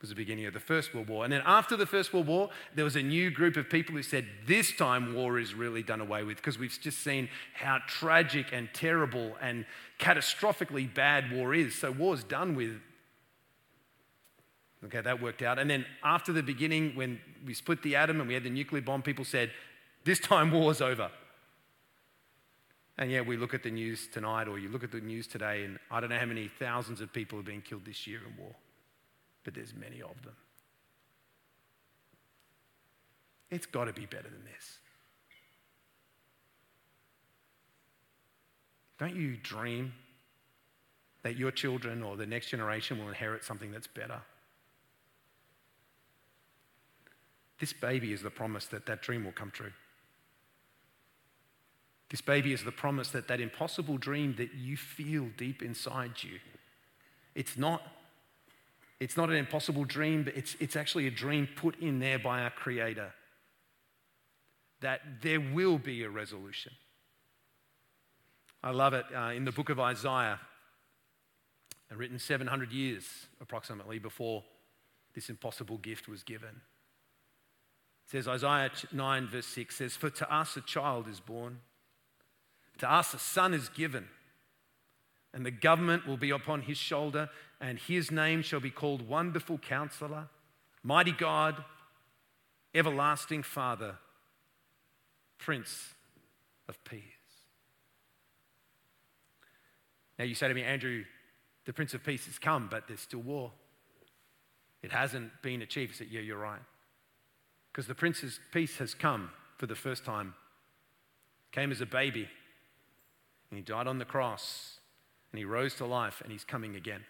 was 0.00 0.10
the 0.10 0.16
beginning 0.16 0.44
of 0.44 0.52
the 0.52 0.60
First 0.60 0.92
World 0.92 1.08
War. 1.08 1.24
And 1.24 1.32
then 1.32 1.42
after 1.46 1.76
the 1.76 1.86
First 1.86 2.12
World 2.12 2.26
War, 2.26 2.50
there 2.74 2.84
was 2.84 2.96
a 2.96 3.02
new 3.02 3.30
group 3.30 3.56
of 3.56 3.70
people 3.70 3.94
who 3.94 4.02
said, 4.02 4.26
this 4.46 4.76
time 4.76 5.14
war 5.14 5.38
is 5.38 5.54
really 5.54 5.82
done 5.82 6.00
away 6.00 6.24
with 6.24 6.36
because 6.36 6.58
we've 6.58 6.76
just 6.78 6.98
seen 6.98 7.28
how 7.54 7.78
tragic 7.86 8.46
and 8.52 8.68
terrible 8.74 9.36
and 9.40 9.64
catastrophically 10.00 10.92
bad 10.92 11.32
war 11.32 11.54
is. 11.54 11.76
So 11.76 11.92
war's 11.92 12.24
done 12.24 12.56
with. 12.56 12.80
Okay, 14.86 15.00
that 15.00 15.22
worked 15.22 15.42
out. 15.42 15.58
And 15.58 15.70
then 15.70 15.86
after 16.02 16.32
the 16.32 16.42
beginning, 16.42 16.94
when 16.94 17.20
we 17.46 17.54
split 17.54 17.82
the 17.82 17.96
atom 17.96 18.20
and 18.20 18.28
we 18.28 18.34
had 18.34 18.44
the 18.44 18.50
nuclear 18.50 18.82
bomb, 18.82 19.02
people 19.02 19.24
said, 19.24 19.50
this 20.04 20.18
time 20.18 20.50
war's 20.50 20.80
over. 20.80 21.10
And 22.98 23.10
yet 23.10 23.26
we 23.26 23.36
look 23.36 23.54
at 23.54 23.62
the 23.62 23.70
news 23.70 24.06
tonight, 24.12 24.46
or 24.46 24.58
you 24.58 24.68
look 24.68 24.84
at 24.84 24.92
the 24.92 25.00
news 25.00 25.26
today, 25.26 25.64
and 25.64 25.78
I 25.90 26.00
don't 26.00 26.10
know 26.10 26.18
how 26.18 26.26
many 26.26 26.48
thousands 26.58 27.00
of 27.00 27.12
people 27.12 27.38
have 27.38 27.46
been 27.46 27.62
killed 27.62 27.84
this 27.84 28.06
year 28.06 28.20
in 28.28 28.36
war 28.40 28.54
but 29.44 29.54
there's 29.54 29.74
many 29.74 30.00
of 30.02 30.20
them. 30.22 30.34
It's 33.50 33.66
got 33.66 33.84
to 33.84 33.92
be 33.92 34.06
better 34.06 34.28
than 34.28 34.44
this. 34.44 34.78
Don't 38.98 39.14
you 39.14 39.36
dream 39.36 39.92
that 41.22 41.36
your 41.36 41.50
children 41.50 42.02
or 42.02 42.16
the 42.16 42.26
next 42.26 42.48
generation 42.48 42.98
will 42.98 43.08
inherit 43.08 43.44
something 43.44 43.70
that's 43.70 43.86
better? 43.86 44.20
This 47.58 47.72
baby 47.72 48.12
is 48.12 48.22
the 48.22 48.30
promise 48.30 48.66
that 48.66 48.86
that 48.86 49.02
dream 49.02 49.24
will 49.24 49.32
come 49.32 49.50
true. 49.50 49.72
This 52.10 52.20
baby 52.20 52.52
is 52.52 52.64
the 52.64 52.72
promise 52.72 53.10
that 53.10 53.28
that 53.28 53.40
impossible 53.40 53.98
dream 53.98 54.34
that 54.36 54.54
you 54.54 54.76
feel 54.76 55.28
deep 55.36 55.62
inside 55.62 56.22
you, 56.22 56.38
it's 57.34 57.56
not 57.56 57.82
it's 59.00 59.16
not 59.16 59.28
an 59.28 59.36
impossible 59.36 59.84
dream, 59.84 60.22
but 60.24 60.36
it's, 60.36 60.56
it's 60.60 60.76
actually 60.76 61.06
a 61.06 61.10
dream 61.10 61.48
put 61.56 61.78
in 61.80 61.98
there 61.98 62.18
by 62.18 62.42
our 62.42 62.50
Creator 62.50 63.12
that 64.80 65.00
there 65.22 65.40
will 65.40 65.78
be 65.78 66.04
a 66.04 66.10
resolution. 66.10 66.72
I 68.62 68.70
love 68.70 68.94
it 68.94 69.04
uh, 69.14 69.32
in 69.34 69.44
the 69.44 69.52
book 69.52 69.68
of 69.68 69.80
Isaiah, 69.80 70.38
written 71.94 72.18
700 72.18 72.72
years 72.72 73.04
approximately 73.40 73.98
before 73.98 74.42
this 75.14 75.28
impossible 75.28 75.78
gift 75.78 76.08
was 76.08 76.22
given. 76.22 76.60
It 78.06 78.10
says, 78.10 78.28
Isaiah 78.28 78.70
9, 78.92 79.28
verse 79.28 79.46
6 79.46 79.76
says, 79.76 79.96
For 79.96 80.10
to 80.10 80.34
us 80.34 80.56
a 80.56 80.60
child 80.60 81.08
is 81.08 81.20
born, 81.20 81.60
to 82.78 82.90
us 82.90 83.14
a 83.14 83.18
son 83.18 83.54
is 83.54 83.68
given 83.68 84.08
and 85.34 85.44
the 85.44 85.50
government 85.50 86.06
will 86.06 86.16
be 86.16 86.30
upon 86.30 86.62
his 86.62 86.78
shoulder, 86.78 87.28
and 87.60 87.76
his 87.76 88.12
name 88.12 88.40
shall 88.40 88.60
be 88.60 88.70
called 88.70 89.08
Wonderful 89.08 89.58
Counselor, 89.58 90.28
Mighty 90.84 91.10
God, 91.10 91.62
Everlasting 92.72 93.42
Father, 93.42 93.96
Prince 95.38 95.94
of 96.68 96.82
Peace. 96.84 97.02
Now 100.16 100.24
you 100.24 100.36
say 100.36 100.46
to 100.46 100.54
me, 100.54 100.62
Andrew, 100.62 101.02
the 101.64 101.72
Prince 101.72 101.94
of 101.94 102.04
Peace 102.04 102.26
has 102.26 102.38
come, 102.38 102.68
but 102.70 102.86
there's 102.86 103.00
still 103.00 103.22
war. 103.22 103.50
It 104.84 104.92
hasn't 104.92 105.32
been 105.42 105.62
achieved. 105.62 105.96
Said, 105.96 106.08
yeah, 106.10 106.20
you're 106.20 106.38
right. 106.38 106.60
Because 107.74 107.88
the 107.88 107.94
Prince's 107.94 108.38
Peace 108.52 108.78
has 108.78 108.94
come 108.94 109.30
for 109.58 109.66
the 109.66 109.74
first 109.74 110.04
time. 110.04 110.34
Came 111.50 111.72
as 111.72 111.80
a 111.80 111.86
baby, 111.86 112.28
and 113.50 113.58
he 113.58 113.62
died 113.64 113.88
on 113.88 113.98
the 113.98 114.04
cross 114.04 114.78
and 115.32 115.40
he 115.40 115.44
rose 115.44 115.74
to 115.74 115.84
life 115.84 116.20
and 116.22 116.30
he's 116.30 116.44
coming 116.44 116.76
again. 116.76 117.04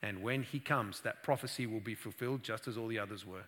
And 0.00 0.22
when 0.22 0.44
he 0.44 0.60
comes, 0.60 1.00
that 1.00 1.24
prophecy 1.24 1.66
will 1.66 1.80
be 1.80 1.96
fulfilled 1.96 2.44
just 2.44 2.68
as 2.68 2.76
all 2.76 2.86
the 2.86 3.00
others 3.00 3.26
were. 3.26 3.46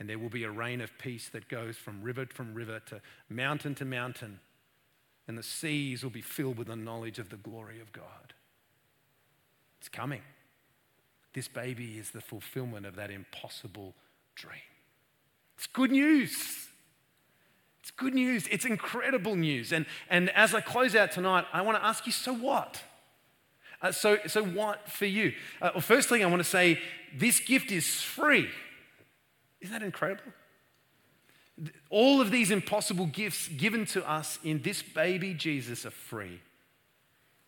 And 0.00 0.08
there 0.08 0.18
will 0.18 0.30
be 0.30 0.42
a 0.42 0.50
reign 0.50 0.80
of 0.80 0.98
peace 0.98 1.28
that 1.28 1.48
goes 1.48 1.76
from 1.76 2.02
river 2.02 2.26
from 2.32 2.54
river 2.54 2.80
to 2.86 3.00
mountain 3.28 3.76
to 3.76 3.84
mountain. 3.84 4.40
And 5.28 5.38
the 5.38 5.44
seas 5.44 6.02
will 6.02 6.10
be 6.10 6.20
filled 6.20 6.58
with 6.58 6.66
the 6.66 6.74
knowledge 6.74 7.20
of 7.20 7.28
the 7.28 7.36
glory 7.36 7.80
of 7.80 7.92
God. 7.92 8.34
It's 9.78 9.88
coming. 9.88 10.22
This 11.36 11.48
baby 11.48 11.98
is 11.98 12.12
the 12.12 12.22
fulfillment 12.22 12.86
of 12.86 12.96
that 12.96 13.10
impossible 13.10 13.94
dream. 14.34 14.56
It's 15.58 15.66
good 15.66 15.90
news. 15.90 16.34
It's 17.82 17.90
good 17.90 18.14
news. 18.14 18.48
It's 18.50 18.64
incredible 18.64 19.36
news. 19.36 19.70
And, 19.70 19.84
and 20.08 20.30
as 20.30 20.54
I 20.54 20.62
close 20.62 20.96
out 20.96 21.12
tonight, 21.12 21.44
I 21.52 21.60
want 21.60 21.76
to 21.76 21.84
ask 21.84 22.06
you 22.06 22.12
so 22.12 22.32
what? 22.32 22.82
Uh, 23.82 23.92
so, 23.92 24.16
so 24.26 24.42
what 24.42 24.88
for 24.88 25.04
you? 25.04 25.34
Uh, 25.60 25.72
well, 25.74 25.82
firstly, 25.82 26.24
I 26.24 26.26
want 26.26 26.40
to 26.40 26.48
say 26.48 26.80
this 27.14 27.38
gift 27.38 27.70
is 27.70 28.00
free. 28.00 28.48
Isn't 29.60 29.74
that 29.74 29.84
incredible? 29.84 30.32
All 31.90 32.22
of 32.22 32.30
these 32.30 32.50
impossible 32.50 33.06
gifts 33.06 33.48
given 33.48 33.84
to 33.88 34.08
us 34.08 34.38
in 34.42 34.62
this 34.62 34.80
baby 34.80 35.34
Jesus 35.34 35.84
are 35.84 35.90
free. 35.90 36.40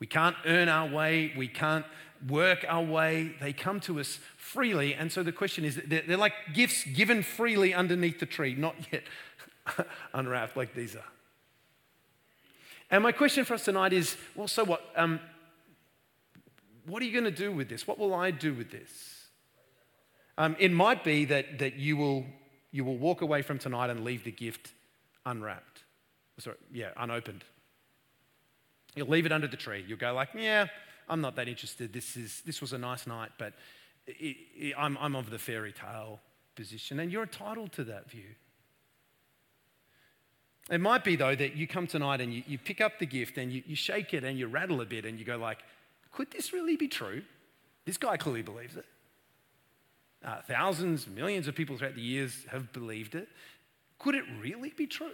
We 0.01 0.07
can't 0.07 0.37
earn 0.45 0.69
our 0.69 0.89
way, 0.89 1.33
we 1.37 1.49
can't 1.49 1.85
work 2.29 2.65
our 2.69 2.83
way. 2.83 3.35
They 3.41 3.53
come 3.53 3.81
to 3.81 4.01
us 4.01 4.19
freely. 4.37 4.95
And 4.95 5.11
so 5.11 5.23
the 5.23 5.33
question 5.33 5.65
is 5.65 5.81
they're, 5.87 6.17
like 6.17 6.33
gifts 6.53 6.85
given 6.85 7.23
freely 7.23 7.75
underneath 7.75 8.19
the 8.19 8.27
tree, 8.27 8.55
not 8.55 8.75
yet 8.93 9.05
unwrapped 10.15 10.57
like 10.57 10.75
these 10.75 10.97
are. 10.97 11.05
And 12.91 13.03
my 13.03 13.13
question 13.13 13.45
for 13.45 13.55
us 13.55 13.65
tonight 13.65 13.93
is 13.93 14.17
well, 14.35 14.49
so 14.49 14.65
what? 14.65 14.83
Um, 14.97 15.21
what 16.89 17.03
are 17.03 17.05
you 17.05 17.13
going 17.13 17.25
to 17.25 17.31
do 17.31 17.53
with 17.53 17.69
this? 17.69 17.87
What 17.87 17.99
will 17.99 18.15
I 18.15 18.31
do 18.31 18.55
with 18.55 18.71
this? 18.71 18.91
Um, 20.39 20.57
it 20.59 20.73
might 20.73 21.05
be 21.05 21.27
that, 21.27 21.59
that 21.59 21.75
you, 21.75 21.97
will, 21.97 22.25
you 22.71 22.85
will 22.85 22.97
walk 22.97 23.21
away 23.21 23.43
from 23.43 23.59
tonight 23.59 23.91
and 23.91 24.05
leave 24.05 24.25
the 24.25 24.31
gift 24.31 24.73
unwrapped. 25.27 25.85
Sorry, 26.39 26.57
yeah, 26.73 26.91
unopened. 26.97 27.45
You'll 28.99 29.07
leave 29.07 29.27
it 29.27 29.33
under 29.33 29.47
the 29.47 29.57
tree. 29.57 29.85
You'll 29.87 29.99
go 29.99 30.13
like, 30.13 30.31
yeah, 30.35 30.67
I'm 31.09 31.21
not 31.21 31.37
that 31.37 31.47
interested. 31.47 31.93
This, 31.93 32.17
is, 32.17 32.43
this 32.45 32.61
was 32.61 32.73
a 32.73 32.79
nice 32.79 33.07
night, 33.07 33.31
but 33.39 33.55
it, 34.07 34.37
it, 34.57 34.75
I'm, 34.77 34.99
I'm 35.01 35.15
of 35.15 35.31
the 35.31 35.39
fairy 35.39 35.73
tale 35.73 36.19
position. 36.57 36.99
And 36.99 37.13
you're 37.13 37.23
entitled 37.23 37.73
to 37.73 37.85
that 37.85 38.11
view. 38.11 38.35
It 40.69 40.81
might 40.81 41.05
be, 41.05 41.15
though, 41.15 41.35
that 41.35 41.55
you 41.57 41.69
come 41.69 41.87
tonight 41.87 42.21
and 42.21 42.35
you, 42.35 42.43
you 42.47 42.59
pick 42.59 42.81
up 42.81 42.99
the 42.99 43.07
gift 43.07 43.39
and 43.39 43.53
you, 43.53 43.63
you 43.67 43.77
shake 43.77 44.13
it 44.13 44.25
and 44.25 44.37
you 44.37 44.49
rattle 44.49 44.81
a 44.81 44.85
bit 44.85 45.05
and 45.05 45.19
you 45.19 45.25
go 45.25 45.39
like, 45.39 45.59
could 46.13 46.31
this 46.33 46.53
really 46.53 46.77
be 46.77 46.89
true? 46.89 47.23
This 47.85 47.97
guy 47.97 48.17
clearly 48.17 48.43
believes 48.43 48.77
it. 48.77 48.85
Uh, 50.25 50.43
thousands, 50.49 51.07
millions 51.07 51.47
of 51.47 51.55
people 51.55 51.79
throughout 51.79 51.95
the 51.95 52.03
years 52.03 52.45
have 52.51 52.73
believed 52.73 53.15
it. 53.15 53.29
Could 53.99 54.17
it 54.17 54.25
really 54.41 54.73
be 54.77 54.87
true? 54.87 55.13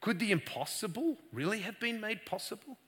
Could 0.00 0.18
the 0.18 0.30
impossible 0.30 1.18
really 1.32 1.60
have 1.60 1.78
been 1.78 2.00
made 2.00 2.24
possible? 2.24 2.78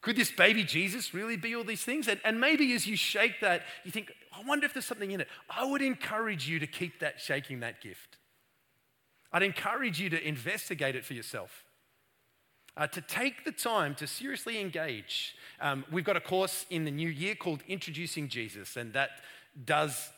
Could 0.00 0.16
this 0.16 0.30
baby 0.30 0.64
Jesus 0.64 1.14
really 1.14 1.36
be 1.36 1.54
all 1.54 1.64
these 1.64 1.82
things? 1.82 2.08
And, 2.08 2.20
and 2.24 2.38
maybe 2.38 2.74
as 2.74 2.86
you 2.86 2.96
shake 2.96 3.40
that, 3.40 3.62
you 3.84 3.90
think, 3.90 4.12
I 4.32 4.46
wonder 4.46 4.66
if 4.66 4.74
there's 4.74 4.84
something 4.84 5.10
in 5.10 5.20
it. 5.22 5.28
I 5.48 5.64
would 5.64 5.80
encourage 5.80 6.46
you 6.46 6.58
to 6.58 6.66
keep 6.66 7.00
that 7.00 7.20
shaking 7.20 7.60
that 7.60 7.80
gift. 7.80 8.18
I'd 9.32 9.42
encourage 9.42 9.98
you 9.98 10.10
to 10.10 10.28
investigate 10.28 10.94
it 10.94 11.04
for 11.04 11.14
yourself. 11.14 11.64
Uh, 12.76 12.86
to 12.88 13.00
take 13.00 13.44
the 13.44 13.52
time 13.52 13.94
to 13.94 14.06
seriously 14.06 14.60
engage. 14.60 15.36
Um, 15.60 15.84
we've 15.90 16.04
got 16.04 16.16
a 16.16 16.20
course 16.20 16.66
in 16.70 16.84
the 16.84 16.90
new 16.90 17.08
year 17.08 17.34
called 17.34 17.62
Introducing 17.66 18.28
Jesus, 18.28 18.76
and 18.76 18.92
that 18.92 19.10
does 19.64 20.10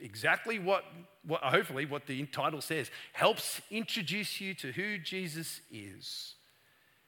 exactly 0.00 0.58
what, 0.58 0.84
what 1.26 1.42
hopefully, 1.42 1.86
what 1.86 2.06
the 2.06 2.24
title 2.26 2.60
says 2.60 2.90
helps 3.12 3.60
introduce 3.70 4.40
you 4.40 4.54
to 4.54 4.72
who 4.72 4.98
Jesus 4.98 5.60
is. 5.70 6.34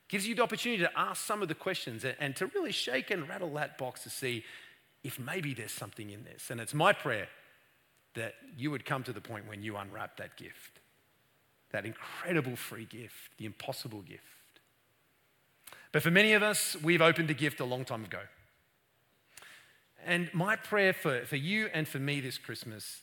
Gives 0.09 0.27
you 0.27 0.35
the 0.35 0.42
opportunity 0.42 0.83
to 0.83 0.98
ask 0.98 1.25
some 1.25 1.40
of 1.40 1.48
the 1.48 1.55
questions 1.55 2.05
and, 2.05 2.14
and 2.20 2.37
to 2.37 2.46
really 2.46 2.72
shake 2.72 3.11
and 3.11 3.29
rattle 3.29 3.53
that 3.55 3.79
box 3.79 4.03
to 4.03 4.11
see 4.11 4.44
if 5.03 5.18
maybe 5.18 5.55
there's 5.55 5.72
something 5.72 6.11
in 6.11 6.25
this. 6.25 6.51
And 6.51 6.61
it's 6.61 6.75
my 6.75 6.92
prayer 6.92 7.29
that 8.14 8.35
you 8.57 8.70
would 8.70 8.85
come 8.85 9.03
to 9.05 9.12
the 9.12 9.22
point 9.22 9.48
when 9.48 9.62
you 9.62 9.77
unwrap 9.77 10.18
that 10.18 10.37
gift 10.37 10.81
that 11.72 11.87
incredible 11.87 12.55
free 12.55 12.85
gift, 12.85 13.37
the 13.38 13.46
impossible 13.46 14.03
gift. 14.03 14.22
But 15.90 16.03
for 16.03 16.11
many 16.11 16.35
of 16.35 16.42
us, 16.42 16.77
we've 16.83 17.03
opened 17.03 17.29
the 17.29 17.35
gift 17.35 17.61
a 17.61 17.64
long 17.64 17.85
time 17.85 18.05
ago. 18.05 18.20
And 20.05 20.31
my 20.33 20.57
prayer 20.57 20.92
for, 20.92 21.25
for 21.25 21.37
you 21.37 21.68
and 21.72 21.87
for 21.88 21.98
me 21.98 22.20
this 22.20 22.38
Christmas 22.38 23.03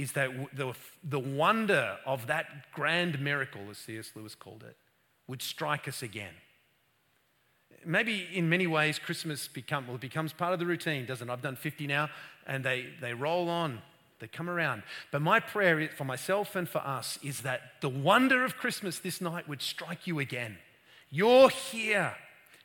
is 0.00 0.12
that 0.12 0.30
the, 0.54 0.72
the 1.02 1.18
wonder 1.18 1.96
of 2.06 2.28
that 2.28 2.72
grand 2.72 3.20
miracle, 3.20 3.62
as 3.70 3.78
C.S. 3.78 4.12
Lewis 4.14 4.34
called 4.34 4.62
it, 4.62 4.76
would 5.26 5.42
strike 5.42 5.88
us 5.88 6.02
again. 6.02 6.34
Maybe 7.84 8.28
in 8.32 8.48
many 8.48 8.66
ways, 8.66 8.98
Christmas 8.98 9.48
become, 9.48 9.86
well, 9.86 9.96
it 9.96 10.00
becomes 10.00 10.32
part 10.32 10.52
of 10.52 10.58
the 10.58 10.66
routine, 10.66 11.04
doesn't 11.04 11.28
it? 11.28 11.32
I've 11.32 11.42
done 11.42 11.56
50 11.56 11.86
now, 11.86 12.10
and 12.46 12.64
they, 12.64 12.86
they 13.00 13.12
roll 13.12 13.48
on 13.48 13.80
they 14.20 14.26
come 14.26 14.50
around. 14.50 14.82
But 15.10 15.22
my 15.22 15.40
prayer 15.40 15.88
for 15.96 16.04
myself 16.04 16.56
and 16.56 16.68
for 16.68 16.78
us 16.78 17.18
is 17.22 17.42
that 17.42 17.60
the 17.80 17.88
wonder 17.88 18.44
of 18.44 18.56
Christmas 18.56 18.98
this 18.98 19.20
night 19.20 19.48
would 19.48 19.62
strike 19.62 20.06
you 20.06 20.18
again. 20.18 20.58
You're 21.10 21.50
here. 21.50 22.14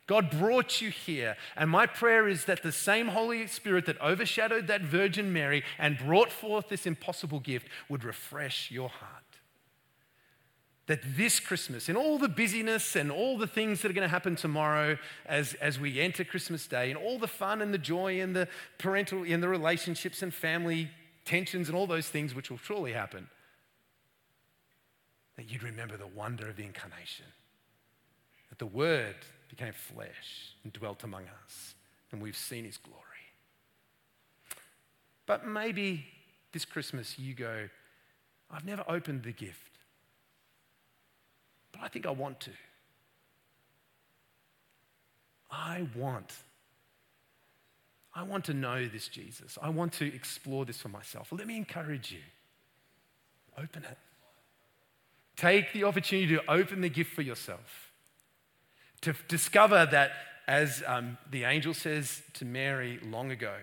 God 0.06 0.30
brought 0.30 0.82
you 0.82 0.90
here. 0.90 1.36
And 1.56 1.70
my 1.70 1.86
prayer 1.86 2.28
is 2.28 2.44
that 2.44 2.62
the 2.62 2.72
same 2.72 3.08
Holy 3.08 3.46
Spirit 3.46 3.86
that 3.86 4.00
overshadowed 4.00 4.66
that 4.66 4.82
Virgin 4.82 5.32
Mary 5.32 5.62
and 5.78 5.96
brought 5.98 6.30
forth 6.30 6.68
this 6.68 6.86
impossible 6.86 7.40
gift 7.40 7.68
would 7.88 8.04
refresh 8.04 8.70
your 8.70 8.90
heart. 8.90 9.22
That 10.86 11.00
this 11.16 11.40
Christmas, 11.40 11.88
in 11.88 11.96
all 11.96 12.18
the 12.18 12.28
busyness 12.28 12.94
and 12.94 13.10
all 13.10 13.38
the 13.38 13.46
things 13.46 13.80
that 13.80 13.90
are 13.90 13.94
going 13.94 14.06
to 14.06 14.12
happen 14.12 14.36
tomorrow 14.36 14.98
as, 15.24 15.54
as 15.54 15.80
we 15.80 15.98
enter 15.98 16.24
Christmas 16.24 16.66
Day, 16.66 16.90
and 16.90 16.98
all 16.98 17.18
the 17.18 17.26
fun 17.26 17.62
and 17.62 17.72
the 17.72 17.78
joy 17.78 18.20
and 18.20 18.36
the 18.36 18.48
parental, 18.76 19.22
in 19.22 19.40
the 19.40 19.48
relationships 19.48 20.22
and 20.22 20.34
family 20.34 20.90
tensions 21.24 21.68
and 21.68 21.76
all 21.76 21.86
those 21.86 22.08
things 22.08 22.34
which 22.34 22.50
will 22.50 22.58
surely 22.58 22.92
happen, 22.92 23.28
that 25.36 25.50
you'd 25.50 25.62
remember 25.62 25.96
the 25.96 26.06
wonder 26.06 26.50
of 26.50 26.56
the 26.56 26.64
incarnation. 26.64 27.24
That 28.50 28.58
the 28.58 28.66
Word 28.66 29.16
became 29.48 29.72
flesh 29.72 30.54
and 30.62 30.72
dwelt 30.72 31.04
among 31.04 31.24
us, 31.44 31.74
and 32.12 32.20
we've 32.20 32.36
seen 32.36 32.64
his 32.64 32.76
glory. 32.76 33.00
But 35.26 35.46
maybe 35.46 36.06
this 36.52 36.64
Christmas 36.64 37.18
you 37.18 37.34
go, 37.34 37.68
I've 38.50 38.64
never 38.64 38.84
opened 38.88 39.22
the 39.22 39.32
gift, 39.32 39.78
but 41.72 41.82
I 41.82 41.88
think 41.88 42.06
I 42.06 42.10
want 42.10 42.40
to. 42.40 42.50
I 45.50 45.86
want. 45.94 46.32
I 48.14 48.22
want 48.22 48.44
to 48.46 48.54
know 48.54 48.86
this 48.86 49.08
Jesus. 49.08 49.58
I 49.60 49.70
want 49.70 49.92
to 49.94 50.14
explore 50.14 50.64
this 50.64 50.80
for 50.80 50.88
myself. 50.88 51.32
Let 51.32 51.46
me 51.46 51.56
encourage 51.56 52.12
you. 52.12 52.20
Open 53.58 53.84
it. 53.84 53.98
Take 55.36 55.72
the 55.72 55.84
opportunity 55.84 56.34
to 56.34 56.50
open 56.50 56.80
the 56.80 56.88
gift 56.88 57.12
for 57.12 57.22
yourself 57.22 57.93
to 59.04 59.14
discover 59.28 59.86
that, 59.90 60.12
as 60.46 60.82
um, 60.86 61.16
the 61.30 61.44
angel 61.44 61.74
says 61.74 62.22
to 62.34 62.44
Mary 62.44 62.98
long 63.02 63.30
ago, 63.30 63.54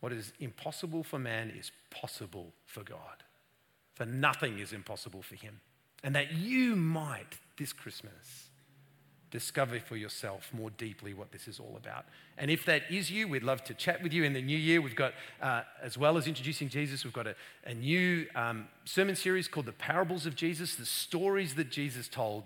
what 0.00 0.12
is 0.12 0.32
impossible 0.40 1.02
for 1.02 1.18
man 1.18 1.50
is 1.58 1.70
possible 1.90 2.52
for 2.66 2.82
God. 2.82 3.22
For 3.94 4.04
nothing 4.04 4.58
is 4.58 4.72
impossible 4.72 5.22
for 5.22 5.36
him. 5.36 5.60
And 6.02 6.14
that 6.14 6.32
you 6.32 6.76
might, 6.76 7.38
this 7.56 7.72
Christmas, 7.72 8.50
discover 9.30 9.80
for 9.80 9.96
yourself 9.96 10.50
more 10.52 10.70
deeply 10.70 11.14
what 11.14 11.32
this 11.32 11.48
is 11.48 11.58
all 11.58 11.76
about. 11.76 12.04
And 12.38 12.50
if 12.50 12.64
that 12.66 12.82
is 12.90 13.10
you, 13.10 13.26
we'd 13.26 13.42
love 13.42 13.64
to 13.64 13.74
chat 13.74 14.02
with 14.02 14.12
you 14.12 14.24
in 14.24 14.32
the 14.32 14.42
new 14.42 14.56
year. 14.56 14.80
We've 14.80 14.94
got, 14.94 15.12
uh, 15.40 15.62
as 15.82 15.96
well 15.96 16.16
as 16.16 16.26
introducing 16.26 16.68
Jesus, 16.68 17.04
we've 17.04 17.12
got 17.12 17.26
a, 17.26 17.34
a 17.64 17.74
new 17.74 18.26
um, 18.34 18.68
sermon 18.84 19.16
series 19.16 19.48
called 19.48 19.66
The 19.66 19.72
Parables 19.72 20.26
of 20.26 20.36
Jesus, 20.36 20.76
the 20.76 20.86
stories 20.86 21.54
that 21.54 21.70
Jesus 21.70 22.08
told 22.08 22.44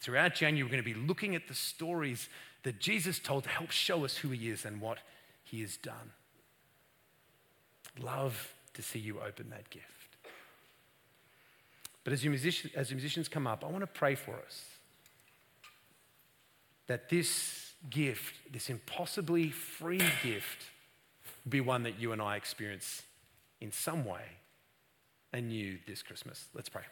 Throughout 0.00 0.34
January, 0.34 0.62
we're 0.62 0.70
going 0.70 0.82
to 0.82 0.94
be 0.94 1.06
looking 1.06 1.34
at 1.34 1.48
the 1.48 1.54
stories 1.54 2.28
that 2.62 2.80
Jesus 2.80 3.18
told 3.18 3.44
to 3.44 3.50
help 3.50 3.70
show 3.70 4.04
us 4.04 4.16
who 4.16 4.30
he 4.30 4.48
is 4.48 4.64
and 4.64 4.80
what 4.80 4.98
he 5.44 5.60
has 5.60 5.76
done. 5.76 6.12
Love 8.00 8.54
to 8.74 8.82
see 8.82 8.98
you 8.98 9.20
open 9.20 9.50
that 9.50 9.70
gift. 9.70 9.86
But 12.02 12.12
as, 12.12 12.24
musician, 12.24 12.70
as 12.74 12.90
musicians 12.90 13.28
come 13.28 13.46
up, 13.46 13.64
I 13.64 13.68
want 13.68 13.80
to 13.80 13.86
pray 13.86 14.14
for 14.14 14.34
us 14.34 14.64
that 16.86 17.08
this 17.08 17.72
gift, 17.88 18.34
this 18.52 18.68
impossibly 18.68 19.50
free 19.50 20.02
gift, 20.22 20.64
be 21.48 21.60
one 21.60 21.82
that 21.84 21.98
you 21.98 22.12
and 22.12 22.20
I 22.20 22.36
experience 22.36 23.02
in 23.60 23.72
some 23.72 24.04
way 24.04 24.22
anew 25.32 25.78
this 25.86 26.02
Christmas. 26.02 26.46
Let's 26.54 26.68
pray. 26.68 26.82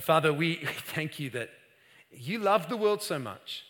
Father, 0.00 0.32
we 0.34 0.56
thank 0.56 1.18
you 1.18 1.30
that 1.30 1.50
you 2.10 2.38
love 2.38 2.68
the 2.68 2.76
world 2.76 3.02
so 3.02 3.18
much 3.18 3.64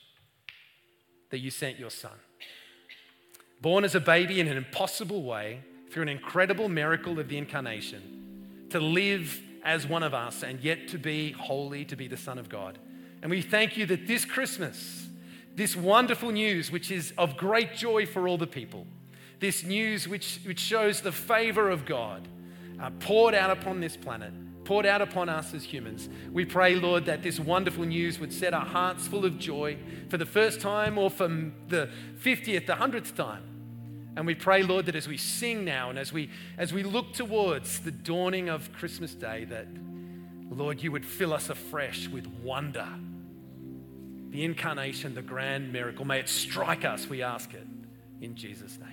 that 1.31 1.39
you 1.39 1.51
sent 1.51 1.79
your 1.79 1.91
son. 1.91 2.13
Born 3.61 3.85
as 3.85 3.95
a 3.95 4.01
baby 4.01 4.41
in 4.41 4.49
an 4.49 4.57
impossible 4.57 5.23
way, 5.23 5.61
through 5.91 6.03
an 6.03 6.09
incredible 6.09 6.69
miracle 6.69 7.19
of 7.19 7.29
the 7.29 7.37
incarnation, 7.37 8.67
to 8.71 8.79
live 8.79 9.41
as 9.65 9.87
one 9.87 10.03
of 10.03 10.15
us 10.15 10.43
and 10.43 10.61
yet 10.61 10.89
to 10.89 10.99
be 10.99 11.33
holy, 11.33 11.85
to 11.85 11.97
be 11.97 12.09
the 12.09 12.17
Son 12.17 12.39
of 12.39 12.49
God. 12.49 12.79
And 13.23 13.31
we 13.31 13.43
thank 13.43 13.77
you 13.77 13.87
that 13.87 14.07
this 14.07 14.25
Christmas, 14.25 15.09
this 15.57 15.75
wonderful 15.75 16.31
news, 16.31 16.71
which 16.71 16.91
is 16.91 17.13
of 17.19 17.37
great 17.37 17.75
joy 17.75 18.07
for 18.07 18.29
all 18.29 18.39
the 18.39 18.47
people, 18.47 18.87
this 19.41 19.65
news 19.65 20.07
which, 20.07 20.41
which 20.45 20.61
shows 20.61 21.01
the 21.01 21.13
favor 21.13 21.69
of 21.69 21.85
God 21.85 22.29
uh, 22.81 22.91
poured 23.01 23.35
out 23.35 23.51
upon 23.51 23.81
this 23.81 23.97
planet, 23.97 24.33
poured 24.69 24.85
out 24.85 25.01
upon 25.01 25.31
us 25.31 25.55
as 25.55 25.65
humans. 25.65 26.11
We 26.31 26.45
pray, 26.45 26.75
Lord, 26.75 27.07
that 27.07 27.23
this 27.23 27.41
wonderful 27.41 27.87
news 27.87 28.19
would 28.21 28.35
set 28.35 28.53
our 28.53 28.67
hearts 28.67 29.09
full 29.09 29.25
of 29.25 29.39
joy 29.39 29.79
for 30.11 30.19
the 30.19 30.27
first 30.27 30.61
time 30.61 30.99
or 30.99 31.09
for 31.09 31.27
the 31.69 31.89
50th, 32.23 32.67
the 32.67 32.75
100th 32.75 33.15
time. 33.15 33.45
And 34.15 34.27
we 34.27 34.35
pray, 34.35 34.63
Lord, 34.63 34.85
that 34.85 34.95
as 34.95 35.09
we 35.09 35.17
sing 35.17 35.65
now 35.65 35.89
and 35.89 35.99
as 35.99 36.13
we, 36.13 36.29
as 36.59 36.75
we 36.75 36.83
look 36.83 37.15
towards 37.15 37.81
the 37.81 37.91
dawning 37.91 38.51
of 38.51 38.71
Christmas 38.75 39.15
Day, 39.15 39.47
that, 39.47 39.69
Lord, 40.51 40.83
you 40.83 40.93
would 40.93 41.07
fill 41.07 41.33
us 41.33 41.49
afresh 41.49 42.07
with 42.07 42.27
wonder. 42.27 42.89
The 44.29 44.45
incarnation, 44.45 45.15
the 45.15 45.23
grand 45.23 45.73
miracle, 45.73 46.05
may 46.05 46.19
it 46.19 46.29
strike 46.29 46.85
us, 46.85 47.09
we 47.09 47.23
ask 47.23 47.55
it 47.55 47.67
in 48.21 48.35
Jesus' 48.35 48.79
name. 48.79 48.88